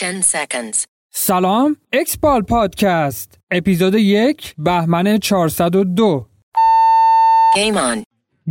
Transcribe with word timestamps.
10 0.00 0.22
seconds. 0.22 0.84
سلام 1.10 1.76
XBall 1.92 2.42
Podcast 2.42 3.38
اپیزود 3.50 3.94
یک 3.94 4.54
بهمن 4.58 5.18
402 5.18 6.26
Game 7.56 7.76
on. 7.76 8.02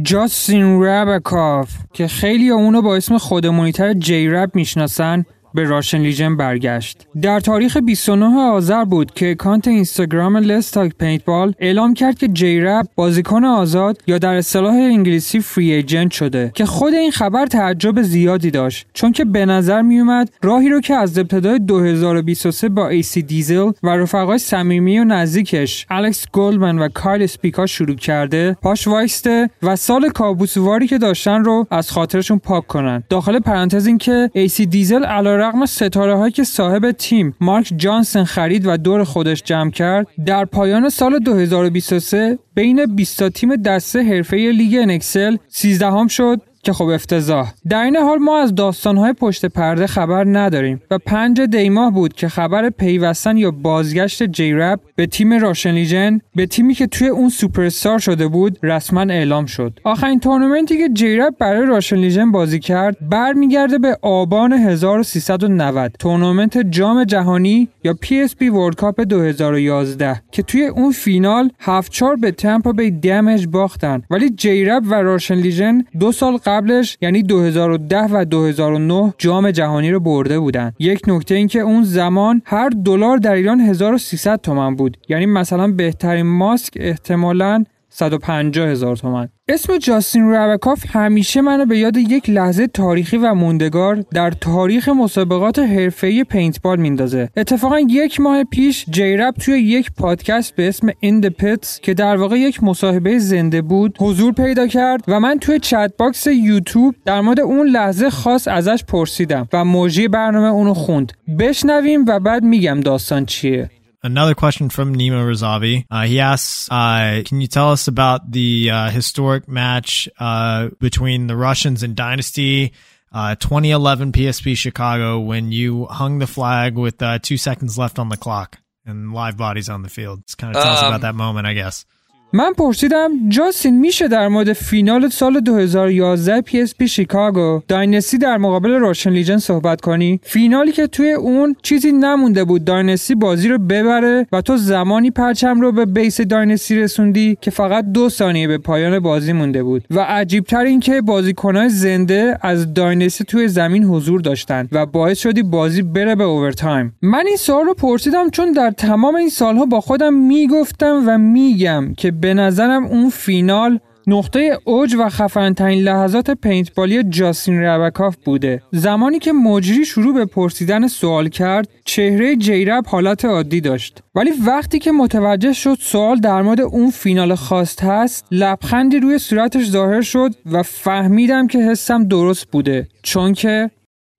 جاستین 0.02 0.82
رابکاف 0.82 1.70
که 1.94 2.08
خیلی 2.08 2.50
اونو 2.50 2.82
با 2.82 2.96
اسم 2.96 3.18
خودمونیتر 3.18 3.94
جی 3.94 4.28
رب 4.28 4.56
می‌شناسن 4.56 5.26
به 5.54 5.64
Russian 5.64 5.98
Legion 5.98 6.38
برگشت. 6.38 7.08
در 7.22 7.40
تاریخ 7.40 7.78
29 7.78 8.26
آذر 8.26 8.84
بود 8.84 9.14
که 9.14 9.36
اکانت 9.36 9.68
اینستاگرام 9.68 10.38
لستاک 10.38 10.92
پینتبال 11.00 11.54
اعلام 11.60 11.94
کرد 11.94 12.18
که 12.18 12.28
جی 12.28 12.60
رب 12.60 12.88
بازیکن 12.96 13.46
آزاد 13.46 14.02
یا 14.08 14.18
در 14.18 14.36
اصطلاح 14.36 14.74
انگلیسی 14.74 15.40
free 15.40 15.74
agent 15.74 16.12
شده 16.12 16.52
که 16.56 16.66
خود 16.66 16.94
این 16.94 17.12
خبر 17.12 17.46
تعجب 17.46 18.02
زیادی 18.02 18.52
داشت 18.52 18.88
چون 18.94 19.12
که 19.12 19.26
به 19.26 19.46
نظر 19.46 19.82
می 19.82 20.00
اومد 20.00 20.30
راهی 20.44 20.70
رو 20.70 20.82
که 20.82 20.96
از 20.96 21.18
ابتدای 21.18 21.60
2023 21.60 22.70
با 22.70 22.90
AC 22.90 23.22
Diesel 23.22 23.72
و 23.84 23.90
رفقای 23.90 24.38
صمیمی 24.38 25.00
و 25.00 25.04
نزدیکش 25.04 25.86
الکس 25.90 26.26
گلدمن 26.34 26.80
و 26.80 26.88
کایل 26.88 27.24
اسپیکا 27.24 27.66
شروع 27.66 27.96
کرده 27.96 28.58
پاش 28.62 28.88
وایسته 28.88 29.50
و 29.64 29.76
سال 29.76 30.10
کابوسواری 30.10 30.88
که 30.88 30.98
داشتن 30.98 31.44
رو 31.44 31.68
از 31.72 31.92
خاطرشون 31.92 32.40
پاک 32.40 32.68
کنن 32.68 33.04
داخل 33.10 33.40
پرانتز 33.40 33.88
این 33.88 33.98
که 33.98 34.30
AC 34.34 34.66
Diesel 34.66 35.06
علیرغم 35.44 35.66
ستاره 35.66 36.16
هایی 36.16 36.32
که 36.32 36.44
صاحب 36.44 36.92
تیم 36.92 37.36
مارک 37.42 37.74
جانسن 37.78 38.24
خرید 38.24 38.66
و 38.66 38.78
دور 38.78 39.04
خودش 39.04 39.44
جمع 39.44 39.72
کرد 39.72 40.08
در 40.26 40.46
پایان 40.46 40.90
سال 40.90 41.20
2023 41.20 42.40
بین 42.56 42.96
20 42.96 43.20
تا 43.20 43.30
تیم 43.30 43.56
دسته 43.56 44.04
حرفه 44.04 44.38
لیگ 44.38 44.76
NXL 44.76 45.38
13 45.50 45.86
هم 45.86 46.08
شد. 46.08 46.42
که 46.64 46.74
خب 46.74 46.86
افتضاح. 46.86 47.52
در 47.70 47.84
این 47.84 47.96
حال 47.96 48.18
ما 48.18 48.40
از 48.40 48.56
داستانهای 48.56 49.14
پشت 49.14 49.46
پرده 49.46 49.88
خبر 49.88 50.24
نداریم 50.28 50.82
و 50.92 50.98
پنج 50.98 51.42
دیماه 51.42 51.94
بود 51.94 52.14
که 52.14 52.28
خبر 52.28 52.70
پیوستن 52.70 53.38
یا 53.38 53.52
بازگشت 53.52 54.24
جی 54.24 54.54
رب 54.54 54.80
به 54.96 55.06
تیم 55.06 55.34
Russian 55.34 55.72
Legion 55.72 56.20
به 56.36 56.46
تیمی 56.46 56.74
که 56.74 56.88
توی 56.88 57.08
اون 57.08 57.30
سوپرستار 57.30 58.00
شده 58.00 58.28
بود 58.28 58.60
رسما 58.64 59.02
اعلام 59.02 59.46
شد. 59.46 59.80
آخرین 59.84 60.20
تورنمنتی 60.20 60.78
که 60.78 60.90
جی 60.94 61.18
رب 61.18 61.34
برای 61.40 61.66
Russian 61.66 61.96
Legion 61.96 62.32
بازی 62.32 62.60
کرد 62.60 62.98
برمیگرده 63.10 63.78
به 63.78 63.98
آبان 64.02 64.54
1390 64.54 65.92
تورنمنت 66.00 66.58
جام 66.58 67.04
جهانی 67.04 67.70
یا 67.84 67.96
PSP 68.06 68.42
World 68.42 68.76
Cup 68.76 69.02
2011 69.02 70.22
که 70.32 70.44
توی 70.44 70.66
اون 70.66 70.92
فینال 70.92 71.50
7 71.60 71.92
4 71.92 72.16
به 72.16 72.32
Tampa 72.32 72.72
Bay 72.72 72.92
Damage 72.92 73.48
باختن. 73.48 74.02
ولی 74.10 74.30
جی 74.30 74.66
رب 74.66 74.84
و 74.90 74.94
Russian 74.94 75.36
Legion 75.36 75.86
دو 76.00 76.12
سال 76.12 76.38
قبلش 76.54 76.98
یعنی 77.02 77.24
2010 77.24 78.08
و 78.12 78.26
2009 78.26 79.14
جام 79.18 79.52
جهانی 79.52 79.92
رو 79.92 80.00
برده 80.00 80.40
بودن. 80.40 80.74
یک 80.80 81.02
نکته 81.08 81.36
این 81.36 81.48
که 81.48 81.60
اون 81.60 81.84
زمان 81.84 82.42
هر 82.46 82.70
دلار 82.70 83.18
در 83.18 83.34
ایران 83.34 83.60
1300 83.60 84.42
تومن 84.42 84.76
بود. 84.76 84.98
یعنی 85.10 85.26
مثلا 85.26 85.68
بهترین 85.68 86.26
ماسک 86.26 86.74
احتمالاً 86.76 87.64
150 87.90 88.68
هزار 88.68 88.96
تومن. 88.96 89.30
اسم 89.48 89.78
جاستین 89.78 90.30
رابکاف 90.30 90.86
همیشه 90.90 91.42
منو 91.42 91.66
به 91.66 91.78
یاد 91.78 91.98
یک 91.98 92.30
لحظه 92.30 92.68
تاریخی 92.68 93.18
و 93.18 93.34
موندگار 93.34 93.96
در 93.96 94.32
تاریخ 94.32 94.90
مسابقات 94.90 95.60
حرفه‌ای 95.60 96.24
پینتبال 96.24 96.80
میندازه. 96.80 97.30
اتفاقا 97.38 97.80
یک 97.80 98.20
ماه 98.20 98.44
پیش 98.44 98.86
جی 98.90 99.18
رب 99.18 99.36
توی 99.38 99.60
یک 99.60 99.92
پادکست 99.98 100.56
به 100.56 100.68
اسم 100.68 100.88
این 101.00 101.22
پتس 101.22 101.80
که 101.80 101.94
در 101.94 102.18
واقع 102.18 102.40
یک 102.40 102.64
مصاحبه 102.64 103.20
زنده 103.20 103.62
بود 103.62 103.98
حضور 104.00 104.34
پیدا 104.34 104.68
کرد 104.68 105.04
و 105.08 105.20
من 105.20 105.40
توی 105.40 105.60
chat 105.60 105.92
box 105.98 106.28
یوتیوب 106.28 106.96
در 107.06 107.22
مورد 107.22 107.40
اون 107.40 107.68
لحظه 107.68 108.10
خاص 108.10 108.48
ازش 108.48 108.84
پرسیدم 108.88 109.48
و 109.54 109.66
مجری 109.66 110.08
برنامه 110.08 110.48
اونو 110.48 110.74
خوند. 110.74 111.14
بشنویم 111.40 112.06
و 112.08 112.20
بعد 112.20 112.44
میگم 112.44 112.82
داستان 112.82 113.26
چیه. 113.26 113.70
Another 114.04 114.36
question 114.36 114.70
from 114.70 114.94
Nima 114.96 115.24
Razavi. 115.26 115.86
Uh, 115.90 116.04
he 116.04 116.20
asks, 116.20 116.68
uh, 116.70 117.22
"Can 117.26 117.40
you 117.40 117.48
tell 117.48 117.72
us 117.72 117.88
about 117.88 118.32
the 118.32 118.70
uh, 118.70 118.90
historic 118.90 119.48
match 119.48 120.10
uh, 120.20 120.70
between 120.80 121.28
the 121.28 121.38
Russians 121.38 121.84
and 121.84 121.96
Dynasty, 121.96 122.74
uh, 123.14 123.36
2011 123.36 124.12
PSP 124.12 124.58
Chicago, 124.58 125.20
when 125.22 125.52
you 125.54 125.86
hung 125.86 126.20
the 126.20 126.28
flag 126.28 126.76
with 126.76 127.02
uh, 127.02 127.20
two 127.20 127.38
seconds 127.38 127.78
left 127.78 127.98
on 127.98 128.10
the 128.10 128.18
clock 128.18 128.58
and 128.86 129.14
live 129.14 129.38
bodies 129.38 129.70
on 129.70 129.84
the 129.84 129.90
field? 129.90 130.26
Just 130.26 130.38
kind 130.38 130.54
of 130.54 130.62
tell 130.62 130.74
us 130.74 130.82
Um, 130.82 130.88
about 130.90 131.02
that 131.02 131.16
moment, 131.16 131.48
I 131.48 131.54
guess." 131.54 131.86
من 132.36 132.54
پرسیدم 132.54 133.30
جاستین 133.30 133.80
میشه 133.80 134.08
در 134.08 134.28
مورد 134.28 134.54
فینال 134.54 135.10
سال 135.10 135.40
2011 135.40 136.42
PSP 136.42 136.86
شیکاگو 136.86 137.62
داینستی 137.68 138.18
در 138.18 138.38
مقابل 138.38 138.72
راشن 138.72 139.10
لیجن 139.10 139.38
صحبت 139.38 139.82
کنی؟ 139.82 140.20
فینالی 140.24 140.72
که 140.72 140.88
توی 140.88 141.12
اون 141.12 141.56
چیزی 141.62 141.92
نمونده 141.92 142.44
بود 142.44 142.66
داینستی 142.66 143.16
بازی 143.16 143.48
رو 143.48 143.58
ببره 143.58 144.28
و 144.32 144.42
تو 144.42 144.58
زمانی 144.58 145.12
پرچم 145.12 145.62
رو 145.62 145.72
به 145.72 145.86
بیس 145.86 146.22
داینستی 146.22 146.76
رسوندی 146.76 147.38
که 147.42 147.52
فقط 147.52 147.86
دو 147.86 148.10
ثانیه 148.10 148.48
به 148.48 148.58
پایان 148.58 149.00
بازی 149.00 149.34
مونده 149.34 149.64
بود. 149.64 149.84
و 149.92 150.00
عجیبتر 150.00 150.64
این 150.64 150.80
که 150.80 151.02
بازیکنهای 151.02 151.70
زنده 151.70 152.38
از 152.42 152.74
Dynasty 152.74 153.24
توی 153.24 153.48
زمین 153.48 153.84
حضور 153.84 154.22
داشتن 154.22 154.68
و 154.72 154.86
باعث 154.86 155.20
شد 155.20 155.44
بازی 155.44 155.82
بره 155.82 156.16
به 156.16 156.24
overtime 156.24 156.96
من 157.02 157.24
این 157.28 157.38
سوال 157.38 157.66
رو 157.66 157.74
پرسیدم 157.74 158.30
چون 158.30 158.52
در 158.52 158.72
تمام 158.72 159.16
این 159.16 159.30
سالها 159.30 159.66
با 159.66 159.82
خودم 159.82 160.14
می‌گفتم 160.14 161.04
و 161.08 161.18
میگم 161.18 161.94
که 161.98 162.12
به 162.24 162.34
نظرم 162.34 162.86
اون 162.86 163.10
فینال 163.10 163.80
نقطه 164.08 164.60
اوج 164.64 164.96
و 165.00 165.10
خفنترین 165.10 165.84
لحظات 165.84 166.32
پینتبالی 166.32 167.04
جاستین 167.04 167.60
ربکاف 167.60 168.16
بوده. 168.26 168.64
زمانی 168.72 169.20
که 169.20 169.32
مجری 169.32 169.86
شروع 169.86 170.14
به 170.14 170.26
پرسیدن 170.26 170.88
سوال 170.88 171.30
کرد 171.30 171.70
چهره 171.86 172.36
جی 172.36 172.61
رب 172.61 172.86
حالت 172.88 173.26
عادی 173.26 173.62
داشت. 173.62 174.00
ولی 174.16 174.32
وقتی 174.48 174.80
که 174.80 174.92
متوجه 174.92 175.54
شد 175.54 175.78
سوال 175.82 176.20
در 176.20 176.42
مورد 176.42 176.62
اون 176.62 176.92
فینال 176.92 177.36
خاص 177.36 177.84
هست 177.84 178.26
لبخندی 178.32 179.00
روی 179.00 179.20
صورتش 179.20 179.66
ظاهر 179.66 180.02
شد 180.02 180.36
و 180.46 180.64
فهمیدم 180.64 181.48
که 181.48 181.60
حسم 181.60 182.08
درست 182.08 182.48
بوده. 182.52 182.88
چون 183.02 183.34
که 183.34 183.72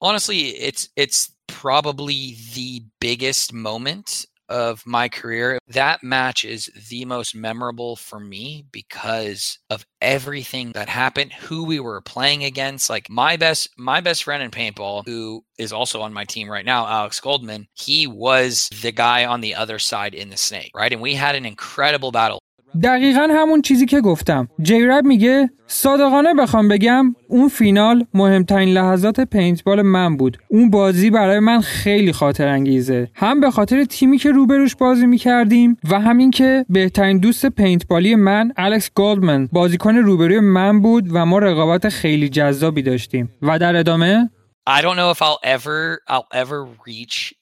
honestly 0.05 0.69
it's 0.69 0.89
it's 1.01 1.29
probably 1.63 2.37
the 2.55 2.83
biggest 3.05 3.53
moment 3.53 4.34
of 4.49 4.87
my 4.87 5.09
career 5.09 5.59
that 5.69 6.03
match 6.03 6.45
is 6.45 6.71
the 6.91 7.05
most 7.05 7.35
memorable 7.35 7.97
for 7.97 8.21
me 8.21 8.65
because 8.71 9.59
of 9.71 9.85
everything 10.01 10.73
that 10.73 10.89
happened 10.89 11.33
who 11.33 11.65
we 11.65 11.81
were 11.81 12.01
playing 12.01 12.45
against 12.45 12.91
like 12.91 13.09
my 13.09 13.37
best 13.37 13.71
my 13.79 14.01
best 14.01 14.25
friend 14.25 14.43
in 14.43 14.51
paintball 14.51 15.03
who 15.07 15.45
is 15.59 15.73
also 15.73 16.03
on 16.03 16.13
my 16.13 16.25
team 16.25 16.49
right 16.49 16.65
now 16.65 16.87
alex 16.87 17.21
goldman 17.21 17.67
he 17.75 18.07
was 18.07 18.69
the 18.83 18.93
guy 18.93 19.25
on 19.25 19.41
the 19.41 19.55
other 19.55 19.79
side 19.79 20.15
in 20.15 20.31
the 20.31 20.37
snake 20.37 20.71
right? 20.75 20.93
And 20.93 21.01
we 21.01 21.15
had 21.15 21.35
an 21.35 21.47
incredible 21.47 22.13
battle 22.13 22.41
دقیقا 22.83 23.29
همون 23.31 23.63
چیزی 23.63 23.87
که 23.87 24.01
گفتم. 24.01 24.49
جیرب 24.63 25.05
میگه 25.05 25.51
صادقانه 25.67 26.35
بخوام 26.35 26.69
بگم 26.69 27.15
اون 27.29 27.49
فینال 27.49 28.07
مهمترین 28.15 28.69
لحظات 28.69 29.21
پینتبال 29.21 29.83
من 29.83 30.17
بود. 30.17 30.39
اون 30.49 30.71
بازی 30.71 31.11
برای 31.11 31.39
من 31.39 31.61
خیلی 31.61 32.13
خاطر 32.13 32.49
انگیزه. 32.49 33.09
هم 33.15 33.41
به 33.41 33.51
خاطر 33.51 33.85
تیمی 33.85 34.19
که 34.19 34.31
روبروش 34.31 34.77
بازی 34.77 35.07
می‌کردیم 35.07 35.77
و 35.91 36.01
همین 36.01 36.31
که 36.31 36.67
بهترین 36.69 37.19
دوست 37.19 37.47
پینتبالی 37.47 38.15
من 38.15 38.53
الکس 38.57 38.91
گولدمن 38.95 39.49
بازیکن 39.53 39.97
روبروی 39.97 40.41
من 40.41 40.81
بود 40.81 41.09
و 41.13 41.27
ما 41.27 41.39
رقابت 41.39 41.89
خیلی 41.89 42.29
جذابی 42.29 42.83
داشتیم. 42.83 43.33
و 43.43 43.59
در 43.59 43.77
ادامه 43.77 44.31
I 44.71 44.81
don't 44.81 44.97
know 44.97 45.11
if 45.11 45.21
I'll 45.23 45.43
ever 45.57 46.01
I'll 46.09 46.29
ever 46.33 46.65
reach 46.87 47.35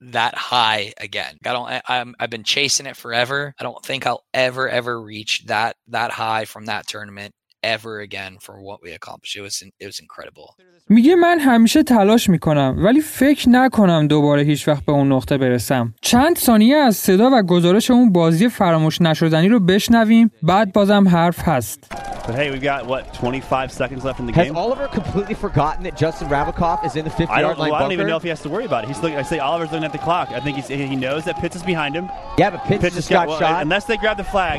that 0.00 0.34
high 0.36 0.92
again. 0.98 1.36
I 1.44 1.52
don't 1.52 1.68
I, 1.68 1.82
I'm 1.88 2.14
I've 2.20 2.30
been 2.30 2.44
chasing 2.44 2.86
it 2.86 2.96
forever. 2.96 3.54
I 3.58 3.64
don't 3.64 3.84
think 3.84 4.06
I'll 4.06 4.24
ever 4.32 4.68
ever 4.68 5.00
reach 5.00 5.44
that 5.46 5.76
that 5.88 6.12
high 6.12 6.44
from 6.44 6.66
that 6.66 6.86
tournament 6.86 7.34
ever 7.63 7.99
again 8.01 8.33
for 8.45 8.55
what 8.67 8.79
we 8.83 8.91
accomplished. 8.99 9.35
It 9.39 9.41
was 9.47 9.55
it 9.79 9.85
was 9.85 9.99
incredible. 9.99 10.47
میگه 10.89 11.15
من 11.15 11.39
همیشه 11.39 11.83
تلاش 11.83 12.29
میکنم 12.29 12.75
ولی 12.85 13.01
فکر 13.01 13.49
نکنم 13.49 14.07
دوباره 14.07 14.41
هیچ 14.43 14.67
وقت 14.67 14.85
به 14.85 14.91
اون 14.91 15.11
نقطه 15.11 15.37
برسم 15.37 15.93
چند 16.01 16.37
ثانیه 16.37 16.75
از 16.75 16.95
صدا 16.95 17.29
و 17.33 17.41
گزارش 17.41 17.91
اون 17.91 18.11
بازی 18.11 18.49
فراموش 18.49 19.01
نشدنی 19.01 19.47
رو 19.47 19.59
بشنویم 19.59 20.31
بعد 20.43 20.73
بازم 20.73 21.07
حرف 21.07 21.47
هست 21.47 21.93
But 22.27 22.35
hey, 22.35 22.49
we've 22.51 22.61
got 22.73 22.81
what 22.87 23.03
25 23.21 23.69
seconds 23.69 24.05
left 24.05 24.19
in 24.21 24.25
the 24.27 24.31
Has 24.33 24.47
game. 24.47 24.55
Oliver 24.55 24.87
completely 24.87 25.35
forgotten 25.35 25.83
that 25.83 25.95
Justin 26.03 26.27
Rabikoff 26.29 26.85
is 26.87 26.95
in 26.95 27.03
the 27.03 27.09
50 27.09 27.23
I 27.25 27.41
yard 27.41 27.57
don't. 27.57 27.59
line 27.59 27.71
Well, 27.71 27.75
I 27.75 27.79
don't 27.79 27.89
bunker? 27.89 27.93
even 27.93 28.07
know 28.07 28.15
if 28.15 28.23
he 28.23 28.29
has 28.29 28.41
to 28.43 28.49
worry 28.49 28.63
about 28.71 28.81
it. 28.83 28.87
He's 28.91 29.01
looking. 29.03 29.17
I 29.23 29.23
say 29.31 29.39
Oliver's 29.39 29.71
looking 29.73 29.83
at 29.91 29.95
the 29.97 30.03
clock. 30.07 30.27
I 30.37 30.39
think 30.39 30.53
he's, 30.59 30.69
he 30.93 30.95
knows 31.05 31.21
that 31.27 31.35
Pitts 31.41 31.55
is 31.59 31.63
behind 31.73 31.91
him. 31.99 32.05
yeah, 32.41 32.49
but 32.53 32.61
Pitts, 32.69 32.81
Pitts 32.83 32.95
just 32.99 33.09
has 33.09 33.17
got, 33.17 33.27
well, 33.27 33.39
shot. 33.43 33.61
Unless 33.65 33.85
they 33.89 33.97
grab 34.03 34.15
the 34.23 34.29
flag. 34.35 34.57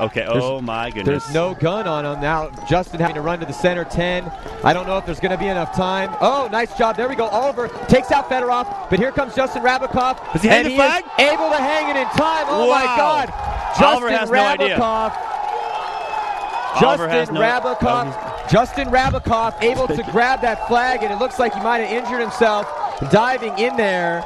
Okay. 0.00 0.24
oh 0.26 0.60
my 0.60 0.90
goodness. 0.90 1.24
There's 1.24 1.34
no 1.34 1.54
gun 1.54 1.86
on 1.86 2.06
him 2.06 2.20
now. 2.20 2.48
Justin 2.68 3.00
having 3.00 3.14
to 3.16 3.20
run 3.20 3.38
to 3.40 3.46
the 3.46 3.52
center 3.52 3.84
10. 3.84 4.30
I 4.64 4.72
don't 4.72 4.86
know 4.86 4.96
if 4.96 5.04
there's 5.04 5.20
going 5.20 5.32
to 5.32 5.38
be 5.38 5.46
enough 5.48 5.74
time. 5.76 6.14
Oh, 6.20 6.48
nice 6.50 6.76
job. 6.78 6.96
There 6.96 7.08
we 7.08 7.16
go. 7.16 7.26
Oliver 7.26 7.68
takes 7.88 8.10
out 8.10 8.28
Fedorov, 8.30 8.88
but 8.88 8.98
here 8.98 9.12
comes 9.12 9.34
Justin 9.34 9.62
Rabikoff. 9.62 10.32
Does 10.32 10.42
he 10.42 10.48
and 10.48 10.64
the 10.66 10.70
he 10.70 10.76
flag? 10.76 11.04
is 11.04 11.10
able 11.32 11.50
to 11.50 11.56
hang 11.56 11.90
it 11.94 12.00
in 12.00 12.06
time. 12.08 12.46
Oh 12.48 12.70
my 12.70 12.84
Wow. 12.84 12.96
God. 12.96 13.30
Oliver 13.84 14.08
Justin 14.10 14.18
has 14.18 14.30
no 14.30 14.44
idea. 14.46 14.76
Rabikoff. 14.78 15.12
Oliver 16.82 17.08
Justin 17.08 17.34
no- 17.34 17.40
Rabikoff. 17.40 18.14
oh, 18.16 18.46
Justin 18.50 18.88
Rabikoff 18.88 19.62
able 19.62 19.86
to 19.88 20.02
grab 20.12 20.40
that 20.40 20.66
flag, 20.68 21.02
and 21.02 21.12
it 21.12 21.18
looks 21.18 21.38
like 21.38 21.52
he 21.54 21.60
might 21.60 21.78
have 21.78 21.92
injured 22.04 22.20
himself. 22.20 22.66
diving 23.10 23.58
in 23.58 23.76
there. 23.76 24.24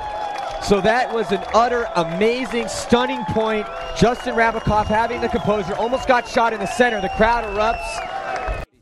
So 0.62 0.80
that 0.80 1.12
was 1.12 1.30
an 1.30 1.42
utter 1.52 1.86
amazing, 1.96 2.68
stunning 2.68 3.22
point. 3.26 3.66
Justin 3.96 4.34
Rabikoff 4.34 4.86
having 4.86 5.20
the 5.20 5.28
composure, 5.28 5.74
almost 5.74 6.08
got 6.08 6.26
shot 6.26 6.52
in 6.52 6.58
the 6.58 6.66
center. 6.66 7.00
The 7.00 7.10
crowd 7.10 7.44
erupts. 7.44 8.13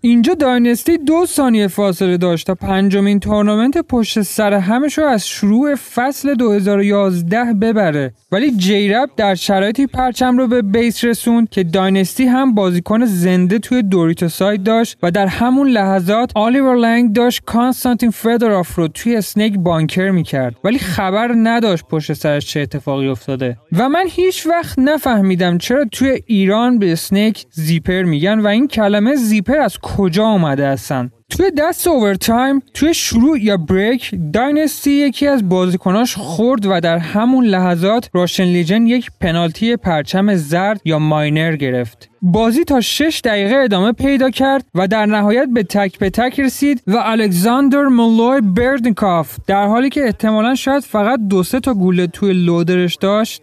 اینجا 0.04 0.34
Dynasty 0.34 0.98
دو 0.98 1.26
ثانیه 1.26 1.68
فاصله 1.68 2.16
داشت 2.16 2.46
تا 2.46 2.54
پنجمین 2.54 3.20
تورنمنت 3.20 3.78
پشت 3.78 4.22
سر 4.22 4.52
همش 4.54 4.98
رو 4.98 5.04
از 5.04 5.28
شروع 5.28 5.74
فصل 5.74 6.34
2011 6.34 7.44
ببره. 7.44 8.14
ولی 8.32 8.56
جی 8.56 8.83
رب 8.83 9.10
در 9.16 9.34
شرایطی 9.34 9.86
پرچم 9.86 10.38
رو 10.38 10.46
به 10.46 10.62
base 10.62 11.04
رسوند 11.04 11.50
که 11.50 11.64
Dynasty 11.64 12.24
هم 12.24 12.54
بازیکن 12.54 13.04
زنده 13.04 13.58
توی 13.58 13.82
Dorito 13.82 14.28
side 14.28 14.64
داشت 14.64 14.98
و 15.02 15.10
در 15.10 15.26
همون 15.26 15.68
لحظات 15.68 16.32
آلیور 16.34 16.76
لنگ 16.76 17.12
داشت 17.12 17.42
کانستانتین 17.46 18.10
فدراف 18.10 18.74
رو 18.74 18.88
توی 18.88 19.16
snake 19.16 19.58
bunker 19.58 20.10
می‌کرد. 20.10 20.56
ولی 20.64 20.78
خبر 20.78 21.34
نداشت 21.36 21.84
پشت 21.84 22.12
سرش 22.12 22.46
چه 22.46 22.60
اتفاقی 22.60 23.08
افتاده. 23.08 23.56
و 23.78 23.88
من 23.88 24.04
هیچ 24.08 24.46
وقت 24.46 24.78
نفهمیدم 24.78 25.58
چرا 25.58 25.84
توی 25.92 26.22
ایران 26.26 26.78
به 26.78 26.92
snake 26.92 27.46
zipper 27.50 28.02
میگن 28.02 28.38
و 28.38 28.46
این 28.46 28.68
کلمه 28.68 29.14
zipper 29.14 29.58
از 29.58 29.78
کجا 29.96 30.24
آمده 30.24 30.68
هستن؟ 30.68 31.10
توی 31.30 31.50
دست 31.58 31.88
overtime 31.88 32.62
توی 32.74 32.94
شروع 32.94 33.38
یا 33.40 33.56
break 33.56 34.14
Dynasty 34.32 34.90
یکی 34.90 35.26
از 35.26 35.48
بازیکناش 35.48 36.16
خورد 36.16 36.66
و 36.66 36.80
در 36.80 36.98
همون 36.98 37.44
لحظات 37.44 38.10
Russian 38.12 38.44
Legion 38.44 38.86
یک 38.86 39.10
پنالتی 39.20 39.76
پرچم 39.76 40.34
زرد 40.34 40.80
یا 40.84 40.98
minor 40.98 41.56
گرفت. 41.56 42.08
بازی 42.22 42.64
تا 42.64 42.80
6 42.80 43.20
دقیقه 43.24 43.56
ادامه 43.56 43.92
پیدا 43.92 44.30
کرد 44.30 44.64
و 44.74 44.88
در 44.88 45.06
نهایت 45.06 45.48
به 45.52 45.62
تک 45.62 45.98
به 45.98 46.10
تک 46.10 46.40
رسید 46.40 46.82
و 46.86 46.96
الکساندر 46.96 47.82
مولوی 47.82 48.40
بردنکاف 48.40 49.36
در 49.46 49.66
حالی 49.66 49.88
که 49.88 50.04
احتمالا 50.04 50.54
شاید 50.54 50.82
فقط 50.82 51.20
دو 51.30 51.42
سه 51.42 51.60
تا 51.60 51.74
گوله 51.74 52.06
توی 52.06 52.32
loader 52.32 52.79
ش 52.79 52.94
داشت. 52.94 53.42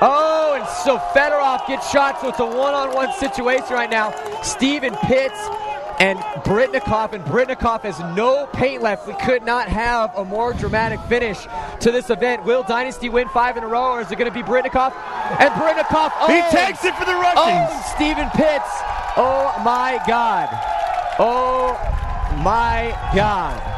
Oh, 0.00 0.58
and 0.58 0.68
so 0.84 0.92
Fedorov 1.14 1.60
gets 1.68 1.90
shot, 1.92 2.12
so 2.20 2.28
it's 2.30 2.40
a 2.40 2.50
one-on-one 2.64 3.12
situation 3.24 3.72
right 3.80 3.92
now. 4.00 4.08
Steven 4.42 4.94
Pitts 5.08 5.42
and 5.98 6.18
Britnikoff, 6.44 7.12
and 7.12 7.24
Britnikoff 7.24 7.82
has 7.82 7.98
no 8.16 8.46
paint 8.52 8.82
left. 8.82 9.06
We 9.06 9.14
could 9.14 9.42
not 9.44 9.68
have 9.68 10.14
a 10.16 10.24
more 10.24 10.52
dramatic 10.52 11.00
finish 11.08 11.46
to 11.80 11.90
this 11.90 12.10
event. 12.10 12.44
Will 12.44 12.62
Dynasty 12.62 13.08
win 13.08 13.28
five 13.30 13.56
in 13.56 13.64
a 13.64 13.68
row, 13.68 13.92
or 13.92 14.00
is 14.00 14.10
it 14.12 14.18
going 14.18 14.30
to 14.30 14.34
be 14.34 14.42
Britnikoff? 14.42 14.92
And 15.40 15.50
Britnikoff, 15.54 16.12
oh, 16.20 16.26
He 16.28 16.56
takes 16.56 16.84
it 16.84 16.94
for 16.96 17.04
the 17.04 17.14
Russians. 17.14 17.36
oh, 17.38 17.92
Steven 17.94 18.28
Pitts. 18.30 18.70
Oh 19.16 19.52
my 19.64 19.98
God. 20.06 20.48
Oh 21.18 21.72
my 22.44 22.92
God. 23.14 23.75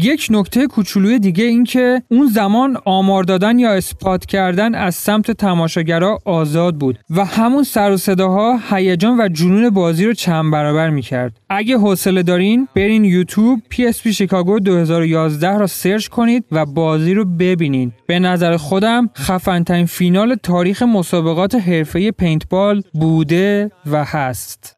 یک 0.00 0.26
نکته 0.30 0.66
کوچولوی 0.66 1.18
دیگه 1.18 1.44
این 1.44 1.64
که 1.64 2.02
اون 2.10 2.26
زمان 2.26 2.76
آمار 2.84 3.24
دادن 3.24 3.58
یا 3.58 3.72
اثبات 3.72 4.26
کردن 4.26 4.74
از 4.74 4.94
سمت 4.94 5.30
تماشاگرها 5.30 6.18
آزاد 6.24 6.74
بود 6.74 6.98
و 7.10 7.24
همون 7.24 7.62
سر 7.62 7.90
و 7.90 7.96
صداها 7.96 8.58
هیجان 8.70 9.20
و 9.20 9.28
جنون 9.28 9.70
بازی 9.70 10.06
رو 10.06 10.14
چند 10.14 10.52
برابر 10.52 10.90
می‌کرد. 10.90 11.40
اگه 11.50 11.78
حوصله 11.78 12.22
دارین 12.22 12.68
برین 12.74 13.04
یوتیوب 13.04 13.60
PSP 13.74 14.08
شیکاگو 14.08 14.60
2011 14.60 15.58
را 15.58 15.66
سرچ 15.66 16.08
کنید 16.08 16.44
و 16.52 16.66
بازی 16.66 17.14
رو 17.14 17.24
ببینید 17.24 17.92
به 18.06 18.18
نظر 18.18 18.56
خودم 18.56 19.10
خفنترین 19.16 19.86
فینال 19.86 20.34
تاریخ 20.34 20.82
مسابقات 20.82 21.54
حرفه 21.54 22.10
پینتبال 22.10 22.82
بوده 22.92 23.70
و 23.86 24.04
هست. 24.04 24.77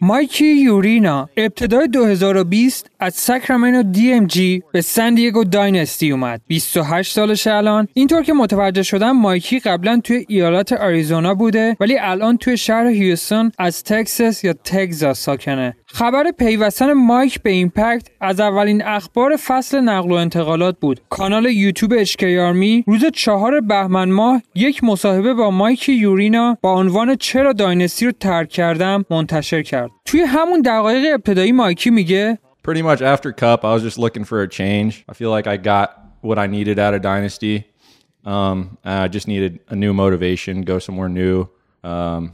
مایکی 0.00 0.46
یورینا 0.46 1.28
ابتدای 1.36 1.88
2020 1.88 2.90
از 3.00 3.14
Sacramento 3.14 3.82
DMG 3.82 4.62
به 4.72 4.80
San 4.80 5.14
Diego 5.14 5.44
Dynasty 5.44 6.10
اومد. 6.10 6.40
28 6.46 7.12
سالشه 7.12 7.52
الان. 7.52 7.88
اینطور 7.94 8.22
که 8.22 8.32
متوجه 8.32 8.82
شدم 8.82 9.10
مایکی 9.10 9.58
قبلا 9.58 10.00
توی 10.04 10.24
ایالت 10.28 10.72
آریزونا 10.72 11.34
بوده 11.34 11.76
ولی 11.80 11.98
الان 11.98 12.36
توی 12.36 12.56
شهر 12.56 12.86
هیوستون 12.86 13.52
از 13.58 13.84
تکساس 13.84 14.44
یا 14.44 14.52
تگزاس 14.52 15.18
ساکنه. 15.20 15.76
خبر 15.96 16.30
پیوستن 16.30 16.92
مایک 16.92 17.42
به 17.42 17.50
Impact 17.50 18.08
از 18.20 18.40
اولین 18.40 18.84
اخبار 18.84 19.36
فصل 19.36 19.80
نقل 19.80 20.10
و 20.10 20.14
انتقالات 20.14 20.76
بود. 20.80 21.00
کانال 21.08 21.44
یوتیوب 21.44 21.94
اشکی 21.98 22.38
آرمی 22.38 22.84
روز 22.86 23.04
چهار 23.14 23.60
بهمن 23.60 24.10
ماه 24.10 24.42
یک 24.54 24.84
مصاحبه 24.84 25.34
با 25.34 25.50
مایک 25.50 25.88
یورینا 25.88 26.58
با 26.62 26.72
عنوان 26.72 27.16
چرا 27.16 27.52
Dynasty 27.52 28.06
رو 28.06 28.12
ترک 28.12 28.48
کردم 28.48 29.04
منتشر 29.10 29.62
کرد. 29.62 29.90
توی 30.04 30.20
همون 30.20 30.62
دقایق 30.62 31.14
ابتدایی 31.14 31.52
مایکی 31.52 31.90
میگه 31.90 32.38
pretty 32.68 32.82
much 32.82 33.00
after 33.00 33.32
Cup, 33.32 33.64
I 33.64 33.74
was 33.74 33.82
just 33.82 33.98
looking 33.98 34.24
for 34.24 34.42
a 34.42 34.48
change. 34.48 35.04
I 35.08 35.14
feel 35.14 35.30
like 35.30 35.46
I 35.46 35.56
got 35.56 35.88
what 36.20 36.38
I 36.38 36.46
needed 36.46 36.78
out 36.78 36.94
of 36.94 37.00
Dynasty. 37.00 37.64
Um, 38.24 38.78
I 38.84 39.08
just 39.08 39.28
needed 39.28 39.60
a 39.68 39.76
new 39.84 39.94
motivation, 39.94 40.62
go 40.62 40.78
somewhere 40.78 41.08
new, 41.22 41.36
um, 41.92 42.32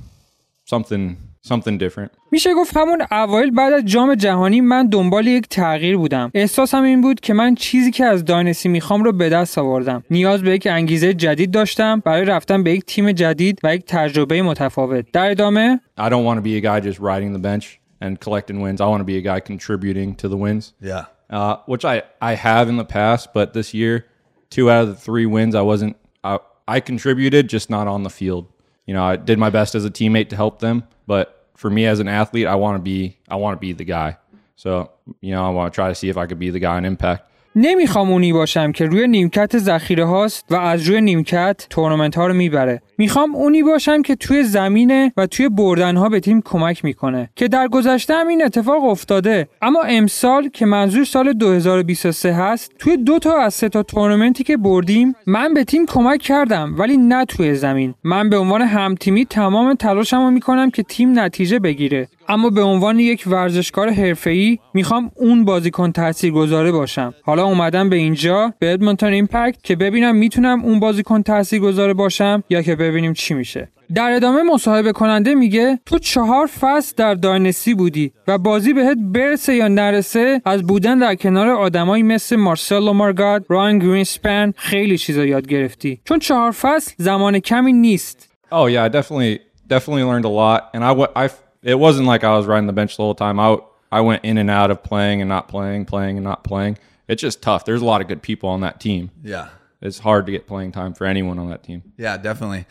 something 0.64 1.04
something 1.48 1.78
different. 1.78 2.10
میشه 2.30 2.54
گفت 2.54 2.76
همون 2.76 3.02
اوایل 3.10 3.50
بعد 3.50 3.72
از 3.72 3.84
جام 3.84 4.14
جهانی 4.14 4.60
من 4.60 4.86
دنبال 4.86 5.26
یک 5.26 5.48
تغییر 5.48 5.96
بودم 5.96 6.30
احساسم 6.34 6.82
این 6.82 7.00
بود 7.00 7.20
که 7.20 7.34
من 7.34 7.54
چیزی 7.54 7.90
که 7.90 8.04
از 8.04 8.24
داینسی 8.24 8.68
می‌خوام 8.68 9.04
رو 9.04 9.12
به 9.12 9.28
دست 9.28 9.58
آوردم 9.58 10.02
نیاز 10.10 10.42
به 10.42 10.50
یک 10.50 10.68
انگیزه 10.70 11.14
جدید 11.14 11.50
داشتم 11.50 12.02
برای 12.04 12.24
رفتن 12.24 12.62
به 12.62 12.72
یک 12.72 12.84
تیم 12.84 13.12
جدید 13.12 13.58
و 13.62 13.74
یک 13.74 13.84
تجربه 13.86 14.42
متفاوت 14.42 15.06
در 15.12 15.30
ادامه 15.30 15.80
I 16.00 16.02
don't 16.02 16.24
want 16.24 16.36
to 16.36 16.42
be 16.42 16.56
a 16.56 16.60
guy 16.60 16.86
just 16.88 16.98
riding 16.98 17.32
the 17.32 17.42
bench 17.42 17.80
and 18.00 18.20
collecting 18.20 18.60
wins. 18.60 18.80
I 18.80 18.84
want 18.84 19.00
to 19.00 19.10
be 19.12 19.16
a 19.16 19.24
guy 19.30 19.40
contributing 19.40 20.16
to 20.16 20.28
the 20.28 20.36
wins. 20.36 20.74
Yeah. 20.80 21.04
uh, 21.32 21.56
which 21.66 21.84
I, 21.84 22.02
I 22.20 22.34
have 22.34 22.68
in 22.68 22.76
the 22.76 22.84
past, 22.84 23.32
but 23.32 23.54
this 23.54 23.72
year, 23.72 24.06
two 24.50 24.70
out 24.70 24.82
of 24.82 24.88
the 24.88 24.94
three 24.94 25.26
wins, 25.26 25.54
I 25.54 25.62
wasn't. 25.62 25.96
I, 26.22 26.38
I 26.68 26.78
contributed, 26.80 27.48
just 27.48 27.70
not 27.70 27.88
on 27.88 28.02
the 28.04 28.10
field. 28.10 28.46
You 28.86 28.94
know, 28.94 29.02
I 29.02 29.16
did 29.16 29.38
my 29.38 29.50
best 29.50 29.74
as 29.74 29.84
a 29.84 29.90
teammate 29.90 30.28
to 30.28 30.36
help 30.36 30.60
them, 30.60 30.84
but 31.12 31.44
for 31.56 31.68
me 31.68 31.84
as 31.84 32.00
an 32.00 32.08
athlete, 32.08 32.46
I 32.46 32.54
want 32.54 32.76
to 32.78 32.82
be 32.82 33.18
I 33.28 33.36
want 33.36 33.54
to 33.54 33.60
be 33.60 33.74
the 33.74 33.84
guy. 33.84 34.16
So 34.56 34.90
you 35.20 35.32
know, 35.32 35.44
I 35.44 35.50
want 35.50 35.70
to 35.70 35.74
try 35.74 35.88
to 35.88 35.94
see 35.94 36.08
if 36.08 36.16
I 36.16 36.24
could 36.24 36.38
be 36.38 36.48
the 36.48 36.58
guy 36.58 36.76
on 36.76 36.86
impact. 36.86 37.30
نمی‌خوام 37.56 38.10
اونی 38.10 38.32
باشم 38.32 38.72
که 38.72 38.86
روی 38.86 39.08
نیمکت 39.08 39.58
ذخیره 39.58 40.04
هاست 40.04 40.44
و 40.50 40.56
از 40.56 40.88
روی 40.88 41.00
نیمکت 41.00 41.66
تورنمنت 41.70 42.14
ها 42.14 42.26
رو 42.26 42.34
می‌بره. 42.34 42.82
می‌خوام 42.98 43.34
اونی 43.34 43.62
باشم 43.62 44.02
که 44.02 44.16
توی 44.16 44.44
زمینه 44.44 45.12
و 45.16 45.26
توی 45.26 45.48
بردن 45.48 45.96
ها 45.96 46.08
به 46.08 46.20
تیم 46.20 46.42
کمک 46.44 46.84
می‌کنه. 46.84 47.30
که 47.36 47.48
در 47.48 47.68
گذشته 47.68 48.14
هم 48.14 48.28
این 48.28 48.44
اتفاق 48.44 48.84
افتاده. 48.84 49.48
اما 49.62 49.82
امسال 49.82 50.48
که 50.48 50.66
منظور 50.66 51.04
سال 51.04 51.32
2023 51.32 52.32
هست 52.32 52.72
توی 52.78 52.96
دو 52.96 53.18
تا 53.18 53.36
از 53.38 53.54
سه 53.54 53.68
تا 53.68 53.82
تورنمنتی 53.82 54.44
که 54.44 54.56
بردیم 54.56 55.14
من 55.26 55.54
به 55.54 55.64
تیم 55.64 55.86
کمک 55.86 56.20
کردم 56.20 56.74
ولی 56.78 56.96
نه 56.96 57.24
توی 57.24 57.54
زمین. 57.54 57.94
من 58.04 58.30
به 58.30 58.38
عنوان 58.38 58.62
همتیمی 58.62 59.26
تمام 59.26 59.74
تلاشمو 59.74 60.30
می‌کنم 60.30 60.70
که 60.70 60.82
تیم 60.82 61.18
نتیجه 61.18 61.58
بگیره. 61.58 62.08
اما 62.32 62.50
به 62.50 62.62
عنوان 62.62 62.98
یک 63.00 63.24
ورزشکار 63.26 63.90
حرفه‌ای 63.90 64.58
می‌خوام 64.74 65.10
اون 65.16 65.44
بازیکن 65.44 65.92
تاثیرگذاره 65.92 66.72
باشم. 66.72 67.14
حالا 67.22 67.44
اومدم 67.44 67.90
به 67.90 67.96
اینجا 67.96 68.54
به 68.58 68.72
ادمونتون 68.72 69.12
ایمپکت 69.12 69.62
که 69.62 69.76
ببینم 69.76 70.16
می‌تونم 70.16 70.64
اون 70.64 70.80
بازیکن 70.80 71.22
تاثیرگذاره 71.22 71.94
باشم 71.94 72.44
یا 72.50 72.62
که 72.62 72.76
ببینیم 72.76 73.12
چی 73.12 73.34
میشه. 73.34 73.68
در 73.94 74.12
ادامه 74.12 74.42
مصاحبه 74.42 74.92
کننده 74.92 75.34
میگه 75.34 75.78
تو 75.86 75.98
چهار 75.98 76.46
فصل 76.46 76.94
در 76.96 77.14
داینستی 77.14 77.74
بودی 77.74 78.12
و 78.28 78.38
بازی 78.38 78.72
بهت 78.72 78.98
برسه 79.00 79.54
یا 79.54 79.68
نرسه 79.68 80.42
از 80.44 80.62
بودن 80.62 80.98
در 80.98 81.14
کنار 81.14 81.48
آدمایی 81.48 82.02
مثل 82.02 82.36
مارسلو 82.36 82.92
مارگاد، 82.92 83.44
رایان 83.48 83.78
گرینسپن 83.78 84.52
خیلی 84.56 84.98
چیزا 84.98 85.24
یاد 85.24 85.46
گرفتی. 85.46 86.00
چون 86.04 86.18
چهار 86.18 86.50
فصل 86.50 86.92
زمان 86.96 87.38
کمی 87.38 87.72
نیست. 87.72 88.28
Oh 88.52 88.66
yeah, 88.68 88.88
definitely 88.88 89.38
definitely 89.70 90.04
learned 90.10 90.24
a 90.24 90.34
lot, 90.42 90.60
and 90.74 90.84
I 90.84 91.24
I 91.24 91.28
it 91.62 91.78
wasn't 91.78 92.06
like 92.06 92.24
I 92.24 92.36
was 92.36 92.46
riding 92.46 92.66
the 92.66 92.72
bench 92.72 92.96
the 92.96 93.02
whole 93.02 93.14
time. 93.14 93.38
I 93.38 93.58
I 93.90 94.00
went 94.00 94.24
in 94.24 94.38
and 94.38 94.50
out 94.50 94.70
of 94.70 94.82
playing 94.82 95.20
and 95.20 95.28
not 95.28 95.48
playing, 95.48 95.84
playing 95.84 96.16
and 96.16 96.24
not 96.24 96.44
playing. 96.44 96.78
It's 97.08 97.20
just 97.20 97.42
tough. 97.42 97.64
There's 97.64 97.82
a 97.82 97.84
lot 97.84 98.00
of 98.00 98.08
good 98.08 98.22
people 98.22 98.48
on 98.48 98.62
that 98.62 98.80
team. 98.80 99.10
Yeah. 99.22 99.48
It's 99.82 99.98
hard 99.98 100.26
to 100.26 100.32
get 100.32 100.46
playing 100.46 100.72
time 100.72 100.94
for 100.94 101.04
anyone 101.04 101.38
on 101.38 101.50
that 101.50 101.62
team. 101.62 101.82
Yeah, 101.98 102.16
definitely. 102.16 102.66